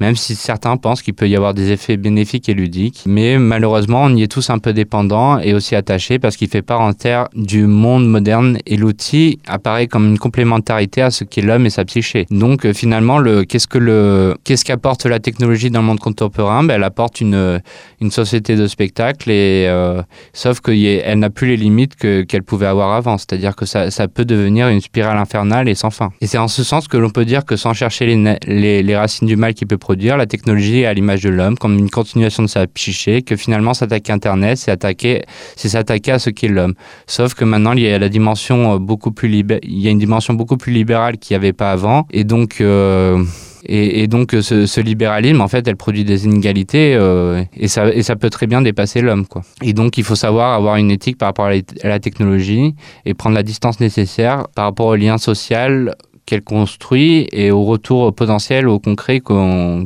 même 0.00 0.16
si 0.16 0.34
certains 0.34 0.76
pensent 0.76 1.02
qu'il 1.02 1.14
peut 1.14 1.28
y 1.28 1.36
avoir 1.36 1.54
des 1.54 1.70
effets 1.70 1.96
bénéfiques 1.96 2.48
et 2.48 2.54
ludiques. 2.54 3.04
Mais 3.06 3.38
malheureusement, 3.38 4.02
on 4.04 4.14
y 4.14 4.22
est 4.22 4.28
tous 4.30 4.50
un 4.50 4.58
peu 4.58 4.72
dépendants 4.72 5.38
et 5.38 5.54
aussi 5.54 5.76
attachés 5.76 6.18
parce 6.18 6.36
qu'il 6.36 6.48
fait 6.48 6.62
part 6.62 6.80
entière 6.80 7.28
du 7.34 7.66
monde 7.66 8.08
moderne 8.08 8.58
et 8.66 8.76
l'outil 8.76 9.38
apparaît 9.46 9.86
comme 9.86 10.06
une 10.10 10.18
complémentarité 10.18 11.02
à 11.02 11.10
ce 11.10 11.24
qu'est 11.24 11.42
l'homme 11.42 11.66
et 11.66 11.70
sa 11.70 11.84
psyché. 11.84 12.26
Donc 12.30 12.66
euh, 12.66 12.72
finalement, 12.72 13.22
qu'est-ce 13.48 13.68
que 13.68 13.78
le, 13.78 14.36
qu'est-ce 14.44 14.64
qu'apporte 14.84 15.06
la 15.06 15.18
technologie 15.18 15.70
dans 15.70 15.80
le 15.80 15.86
monde 15.86 15.98
contemporain 15.98 16.62
ben, 16.62 16.74
Elle 16.74 16.84
apporte 16.84 17.22
une, 17.22 17.62
une 18.02 18.10
société 18.10 18.54
de 18.54 18.66
spectacle 18.66 19.30
et 19.30 19.66
euh, 19.66 20.02
sauf 20.34 20.60
qu'elle 20.60 21.18
n'a 21.18 21.30
plus 21.30 21.48
les 21.48 21.56
limites 21.56 21.96
que, 21.96 22.20
qu'elle 22.20 22.42
pouvait 22.42 22.66
avoir 22.66 22.92
avant. 22.92 23.16
C'est-à-dire 23.16 23.56
que 23.56 23.64
ça, 23.64 23.90
ça, 23.90 24.08
peut 24.08 24.26
devenir 24.26 24.68
une 24.68 24.82
spirale 24.82 25.16
infernale 25.16 25.70
et 25.70 25.74
sans 25.74 25.88
fin. 25.88 26.10
Et 26.20 26.26
c'est 26.26 26.36
en 26.36 26.48
ce 26.48 26.62
sens 26.62 26.86
que 26.86 26.98
l'on 26.98 27.08
peut 27.08 27.24
dire 27.24 27.46
que 27.46 27.56
sans 27.56 27.72
chercher 27.72 28.04
les, 28.04 28.82
les, 28.82 28.96
racines 28.96 29.26
du 29.26 29.36
mal 29.36 29.54
qui 29.54 29.64
peut 29.64 29.78
produire, 29.78 30.18
la 30.18 30.26
technologie 30.26 30.84
à 30.84 30.92
l'image 30.92 31.22
de 31.22 31.30
l'homme 31.30 31.56
comme 31.56 31.78
une 31.78 31.88
continuation 31.88 32.42
de 32.42 32.48
sa 32.48 32.66
psyché, 32.66 33.22
que 33.22 33.36
finalement 33.36 33.72
s'attaquer 33.72 34.12
à 34.12 34.16
Internet, 34.16 34.58
c'est 34.58 34.70
attaquer, 34.70 35.22
c'est 35.56 35.70
s'attaquer 35.70 36.12
à 36.12 36.18
ce 36.18 36.28
qu'est 36.28 36.48
l'homme. 36.48 36.74
Sauf 37.06 37.32
que 37.32 37.46
maintenant 37.46 37.72
il 37.72 37.80
y 37.80 37.88
a 37.88 37.98
la 37.98 38.10
dimension 38.10 38.74
euh, 38.74 38.78
beaucoup 38.78 39.12
plus 39.12 39.30
il 39.34 39.80
y 39.80 39.88
a 39.88 39.90
une 39.90 39.98
dimension 39.98 40.34
beaucoup 40.34 40.58
plus 40.58 40.72
libérale 40.72 41.16
qu'il 41.16 41.34
n'y 41.34 41.36
avait 41.36 41.54
pas 41.54 41.72
avant, 41.72 42.06
et 42.12 42.24
donc 42.24 42.60
euh, 42.60 43.24
et, 43.66 44.06
donc 44.08 44.32
ce, 44.32 44.80
libéralisme, 44.80 45.40
en 45.40 45.48
fait, 45.48 45.66
elle 45.66 45.76
produit 45.76 46.04
des 46.04 46.26
inégalités 46.26 46.94
euh, 46.94 47.42
et, 47.56 47.68
ça, 47.68 47.92
et 47.92 48.02
ça 48.02 48.16
peut 48.16 48.30
très 48.30 48.46
bien 48.46 48.60
dépasser 48.62 49.00
l'homme. 49.00 49.26
quoi. 49.26 49.42
Et 49.62 49.72
donc 49.72 49.96
il 49.96 50.04
faut 50.04 50.16
savoir 50.16 50.54
avoir 50.54 50.76
une 50.76 50.90
éthique 50.90 51.18
par 51.18 51.28
rapport 51.28 51.46
à 51.46 51.88
la 51.88 51.98
technologie 51.98 52.74
et 53.06 53.14
prendre 53.14 53.34
la 53.34 53.42
distance 53.42 53.80
nécessaire 53.80 54.46
par 54.54 54.66
rapport 54.66 54.86
au 54.86 54.96
lien 54.96 55.18
social 55.18 55.94
qu'elle 56.26 56.42
construit 56.42 57.28
et 57.32 57.50
au 57.50 57.64
retour 57.64 58.14
potentiel, 58.14 58.68
au 58.68 58.78
concret 58.78 59.20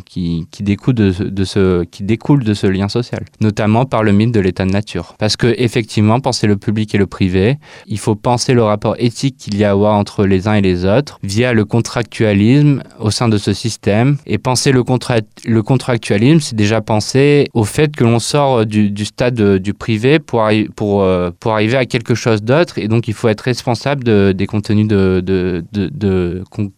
qui, 0.05 0.47
découle 0.61 0.95
de, 0.95 1.45
ce, 1.45 1.85
qui 1.85 2.03
découle 2.03 2.45
de 2.45 2.55
ce 2.55 2.67
lien 2.67 2.89
social, 2.89 3.25
notamment 3.41 3.85
par 3.85 4.03
le 4.03 4.13
mythe 4.13 4.33
de 4.33 4.41
l'état 4.41 4.65
de 4.65 4.71
nature. 4.71 5.15
Parce 5.19 5.37
que 5.37 5.55
effectivement, 5.59 6.21
penser 6.21 6.47
le 6.47 6.57
public 6.57 6.95
et 6.95 6.99
le 6.99 7.07
privé, 7.07 7.57
il 7.87 7.99
faut 7.99 8.15
penser 8.15 8.55
le 8.55 8.63
rapport 8.63 8.95
éthique 8.99 9.37
qu'il 9.37 9.57
y 9.57 9.65
a 9.65 9.69
à 9.69 9.73
avoir 9.73 9.95
entre 9.95 10.25
les 10.25 10.49
uns 10.49 10.55
et 10.55 10.63
les 10.63 10.85
autres 10.85 11.19
via 11.23 11.53
le 11.53 11.65
contractualisme 11.65 12.83
au 12.99 13.11
sein 13.11 13.29
de 13.29 13.39
ce 13.39 13.53
système. 13.53 14.17
Et 14.27 14.39
penser 14.39 14.73
le, 14.73 14.83
contra 14.83 15.17
le 15.45 15.63
contractualisme, 15.63 16.41
c'est 16.41 16.57
déjà 16.57 16.81
penser 16.81 17.49
au 17.53 17.65
fait 17.65 17.95
que 17.95 18.05
l'on 18.05 18.19
sort 18.19 18.65
du, 18.65 19.05
stade 19.05 19.59
du 19.59 19.75
privé 19.75 20.19
pour, 20.19 20.49
pour, 20.75 21.03
euh, 21.03 21.31
pour 21.39 21.53
arriver 21.53 21.77
à 21.77 21.85
quelque 21.85 22.15
chose 22.15 22.43
d'autre. 22.43 22.79
Et 22.79 22.89
donc, 22.89 23.09
il 23.09 23.15
faut 23.15 23.29
être 23.29 23.43
responsable 23.43 24.05
de, 24.05 24.33
des 24.33 24.47
contenus 24.47 24.89
de, 24.89 25.21
de 25.21 26.28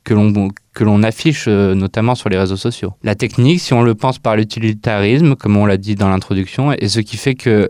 que 0.05 0.15
l'on 0.15 0.51
que 0.73 0.85
l'on 0.85 1.03
affiche 1.03 1.47
euh, 1.49 1.75
notamment 1.75 2.15
sur 2.15 2.29
les 2.29 2.39
réseaux 2.39 2.57
sociaux. 2.57 2.95
La 3.03 3.15
technique, 3.15 3.61
si 3.61 3.75
on 3.75 3.83
le 3.83 3.95
pense 3.95 4.19
par 4.19 4.37
l'utilitarisme, 4.37 5.35
comme 5.35 5.57
on 5.57 5.67
l'a 5.67 5.77
dit 5.77 5.97
dans 5.97 6.09
l'introduction, 6.09 6.73
est 6.73 6.89
ce 6.89 7.01
qui 7.01 7.17
fait 7.17 7.35
que 7.35 7.69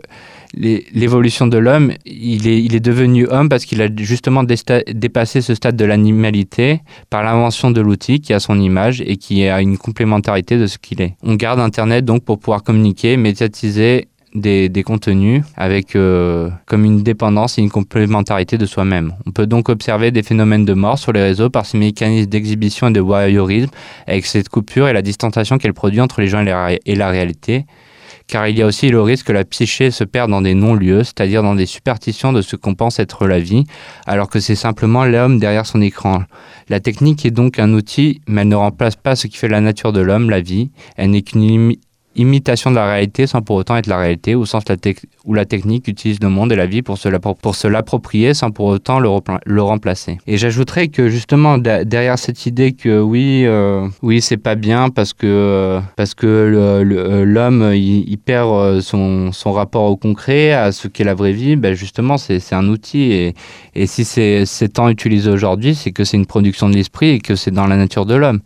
l'évolution 0.53 1.47
de 1.47 1.57
l'homme, 1.57 1.93
il 2.05 2.47
est, 2.47 2.61
il 2.61 2.75
est 2.75 2.81
devenu 2.81 3.25
homme 3.27 3.47
parce 3.47 3.65
qu'il 3.65 3.81
a 3.81 3.87
justement 3.97 4.43
dépassé 4.43 5.41
ce 5.41 5.55
stade 5.55 5.77
de 5.77 5.85
l'animalité 5.85 6.81
par 7.09 7.23
l'invention 7.23 7.71
de 7.71 7.79
l'outil 7.79 8.19
qui 8.19 8.33
a 8.33 8.39
son 8.39 8.59
image 8.59 9.01
et 9.01 9.15
qui 9.17 9.47
a 9.47 9.61
une 9.61 9.77
complémentarité 9.77 10.57
de 10.57 10.67
ce 10.67 10.77
qu'il 10.77 11.01
est. 11.01 11.15
On 11.23 11.35
garde 11.35 11.59
Internet 11.59 12.03
donc 12.03 12.23
pour 12.25 12.37
pouvoir 12.37 12.63
communiquer, 12.63 13.15
médiatiser 13.15 14.09
des, 14.33 14.83
contenus 14.83 15.43
avec 15.55 15.95
euh, 15.95 16.49
comme 16.65 16.85
une 16.85 17.03
dépendance 17.03 17.57
et 17.57 17.61
une 17.61 17.69
complémentarité 17.69 18.57
de 18.57 18.65
soi-même. 18.65 19.13
On 19.25 19.31
peut 19.31 19.47
donc 19.47 19.69
observer 19.69 20.11
des 20.11 20.23
phénomènes 20.23 20.65
de 20.65 20.73
mort 20.73 20.97
sur 20.97 21.11
les 21.11 21.21
réseaux 21.21 21.49
par 21.49 21.65
ces 21.65 21.77
mécanismes 21.77 22.29
d'exhibition 22.29 22.89
et 22.89 22.93
de 22.93 23.01
voyeurisme 23.01 23.71
avec 24.07 24.25
cette 24.25 24.49
coupure 24.49 24.87
et 24.87 24.93
la 24.93 25.01
distanciation 25.01 25.57
qu'elle 25.57 25.73
produit 25.73 26.01
entre 26.01 26.21
les 26.21 26.27
gens 26.27 26.45
et, 26.45 26.95
la 26.95 27.09
réalité 27.09 27.65
car 28.27 28.47
il 28.47 28.57
y 28.57 28.61
a 28.61 28.65
aussi 28.65 28.89
le 28.89 29.01
risque 29.01 29.27
que 29.27 29.33
la 29.33 29.43
psyché 29.43 29.91
se 29.91 30.05
perde 30.05 30.31
dans 30.31 30.41
des 30.41 30.53
non-lieux, 30.53 31.03
c'est-à-dire 31.03 31.43
dans 31.43 31.55
des 31.55 31.65
superstitions 31.65 32.31
de 32.31 32.41
ce 32.41 32.55
qu'on 32.55 32.75
pense 32.75 32.97
être 32.99 33.27
la 33.27 33.39
vie, 33.39 33.65
alors 34.05 34.29
que 34.29 34.39
c'est 34.39 34.55
simplement 34.55 35.03
l'homme 35.03 35.37
derrière 35.37 35.65
son 35.65 35.81
écran. 35.81 36.23
La 36.69 36.79
technique 36.79 37.25
est 37.25 37.31
donc 37.31 37.59
un 37.59 37.73
outil, 37.73 38.21
mais 38.27 38.41
elle 38.41 38.47
ne 38.47 38.55
remplace 38.55 38.95
pas 38.95 39.17
ce 39.17 39.27
qui 39.27 39.35
fait 39.35 39.49
la 39.49 39.59
nature 39.59 39.91
de 39.91 39.99
l'homme, 39.99 40.29
la 40.29 40.39
vie. 40.39 40.69
Elle 40.95 41.09
n'est 41.09 41.23
qu'une 41.23 41.75
imitation 42.15 42.71
de 42.71 42.75
la 42.75 42.85
réalité 42.85 43.27
sans 43.27 43.41
pour 43.41 43.55
autant 43.55 43.77
être 43.77 43.87
la 43.87 43.97
réalité, 43.97 44.35
au 44.35 44.45
sens 44.45 44.63
où 45.25 45.33
la 45.33 45.45
technique 45.45 45.87
utilise 45.87 46.17
le 46.21 46.29
monde 46.29 46.51
et 46.51 46.55
la 46.55 46.65
vie 46.65 46.81
pour 46.81 46.97
se, 46.97 47.67
l'approprier 47.67 48.33
sans 48.33 48.51
pour 48.51 48.65
autant 48.65 48.99
le, 48.99 49.61
remplacer. 49.61 50.17
Et 50.27 50.37
j'ajouterais 50.37 50.89
que 50.89 51.09
justement 51.09 51.57
derrière 51.57 52.17
cette 52.19 52.45
idée 52.45 52.73
que 52.73 52.99
oui, 52.99 53.43
euh, 53.45 53.87
oui 54.01 54.21
c'est 54.21 54.37
pas 54.37 54.55
bien 54.55 54.89
parce 54.89 55.13
que 55.13 55.79
parce 55.95 56.13
que 56.13 56.27
euh, 56.27 57.25
l'homme 57.25 57.71
il, 57.73 58.17
perd 58.17 58.49
euh, 58.49 58.81
son, 58.81 59.31
son, 59.31 59.51
rapport 59.51 59.83
au 59.83 59.95
concret, 59.95 60.51
à 60.51 60.71
ce 60.71 60.87
qu'est 60.87 61.03
la 61.03 61.13
vraie 61.13 61.33
vie, 61.33 61.55
ben 61.55 61.73
justement 61.73 62.17
c'est 62.17 62.53
un 62.53 62.67
outil 62.67 63.11
et, 63.11 63.33
et 63.75 63.87
si 63.87 64.03
c'est 64.03 64.69
tant 64.73 64.89
utilisé 64.89 65.29
aujourd'hui, 65.29 65.75
c'est 65.75 65.91
que 65.91 66.03
c'est 66.03 66.17
une 66.17 66.25
production 66.25 66.69
de 66.69 66.75
l'esprit 66.75 67.09
et 67.09 67.19
que 67.19 67.35
c'est 67.35 67.51
dans 67.51 67.67
la 67.67 67.77
nature 67.77 68.05
de 68.05 68.15
l'homme. 68.15 68.41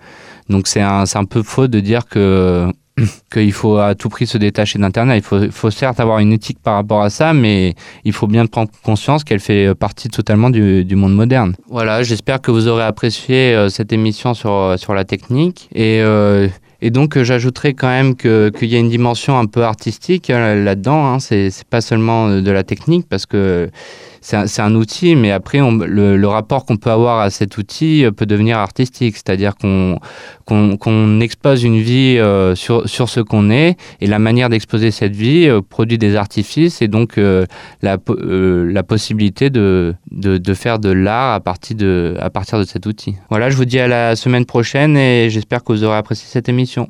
Donc 0.50 0.68
c'est 0.68 0.82
un, 0.82 1.06
un 1.12 1.26
peu 1.26 1.42
faux 1.42 1.68
de 1.68 1.80
dire 1.80 2.06
que 2.06 2.70
qu'il 3.32 3.52
faut 3.52 3.78
à 3.78 3.96
tout 3.96 4.10
prix 4.10 4.28
se 4.28 4.38
détacher 4.38 4.80
d'Internet. 4.80 5.18
Il 5.18 5.26
faut, 5.26 5.52
faut, 5.52 5.72
certes 5.72 6.00
avoir 6.00 6.20
une 6.20 6.32
éthique 6.32 6.60
par 6.62 6.76
rapport 6.76 7.02
à 7.02 7.10
ça, 7.10 7.34
mais 7.34 7.76
il 8.04 8.14
faut 8.14 8.28
bien 8.28 8.46
prendre 8.46 8.72
conscience 8.84 9.24
qu'elle 9.24 9.40
fait 9.40 9.74
partie 9.76 10.10
totalement 10.10 10.50
du, 10.50 10.86
du, 10.86 10.96
monde 10.96 11.14
moderne. 11.14 11.56
Voilà, 11.70 12.04
j'espère 12.04 12.42
que 12.42 12.52
vous 12.52 12.68
aurez 12.68 12.84
apprécié 12.84 13.54
euh, 13.54 13.70
cette 13.70 13.92
émission 13.92 14.34
sur, 14.34 14.52
euh, 14.52 14.78
sur 14.78 14.94
la 14.94 15.04
technique. 15.04 15.70
Et, 15.74 16.00
euh, 16.02 16.48
et 16.82 16.90
donc, 16.90 17.22
j'ajouterais 17.22 17.74
quand 17.74 17.88
même 17.88 18.16
qu'il 18.16 18.68
y 18.68 18.76
a 18.76 18.80
une 18.80 18.90
dimension 18.90 19.38
un 19.38 19.46
peu 19.46 19.64
artistique 19.64 20.28
là-dedans. 20.28 21.06
Hein. 21.06 21.20
C'est 21.20 21.52
pas 21.70 21.82
seulement 21.82 22.30
de 22.30 22.52
la 22.52 22.64
technique, 22.64 23.08
parce 23.10 23.26
que 23.26 23.70
c'est 24.26 24.62
un, 24.62 24.74
outil, 24.74 25.16
mais 25.16 25.30
après, 25.30 25.60
le, 25.60 26.26
rapport 26.26 26.66
qu'on 26.66 26.78
peut 26.78 26.90
avoir 26.90 27.20
à 27.20 27.30
cet 27.30 27.60
outil 27.60 28.04
euh, 28.04 28.12
peut 28.12 28.26
devenir 28.26 28.58
artistique, 28.58 29.18
c'est-à-dire 29.18 29.54
qu'on 29.56 31.22
expose 31.22 31.64
une 31.64 31.80
vie 31.80 32.18
euh, 32.18 32.56
sur, 32.56 32.88
ce 32.88 33.20
qu'on 33.20 33.52
est, 33.52 33.78
et 34.02 34.08
la 34.08 34.18
manière 34.18 34.50
d'exposer 34.50 34.90
cette 34.90 35.16
vie 35.16 35.48
euh, 35.48 35.62
produit 35.62 36.00
des 36.00 36.16
artifices, 36.16 36.82
et 36.82 36.88
donc 36.88 37.20
la, 37.84 37.98
possibilité 38.84 39.52
de, 39.52 39.96
faire 40.56 40.80
de 40.80 40.90
l'art 40.90 41.36
à 41.36 41.40
partir 41.40 41.78
de 41.78 42.66
cet 42.66 42.88
outil. 42.88 43.18
Voilà, 43.30 43.52
je 43.52 43.58
vous 43.58 43.66
dis 43.66 43.80
à 43.80 43.88
la 43.88 44.16
semaine 44.16 44.46
prochaine, 44.46 44.98
et 44.98 45.30
j'espère 45.30 45.64
que 45.64 45.72
vous 45.72 45.84
aurez 45.84 45.98
apprécié 45.98 46.28
cette 46.28 46.50
émission. 46.50 46.90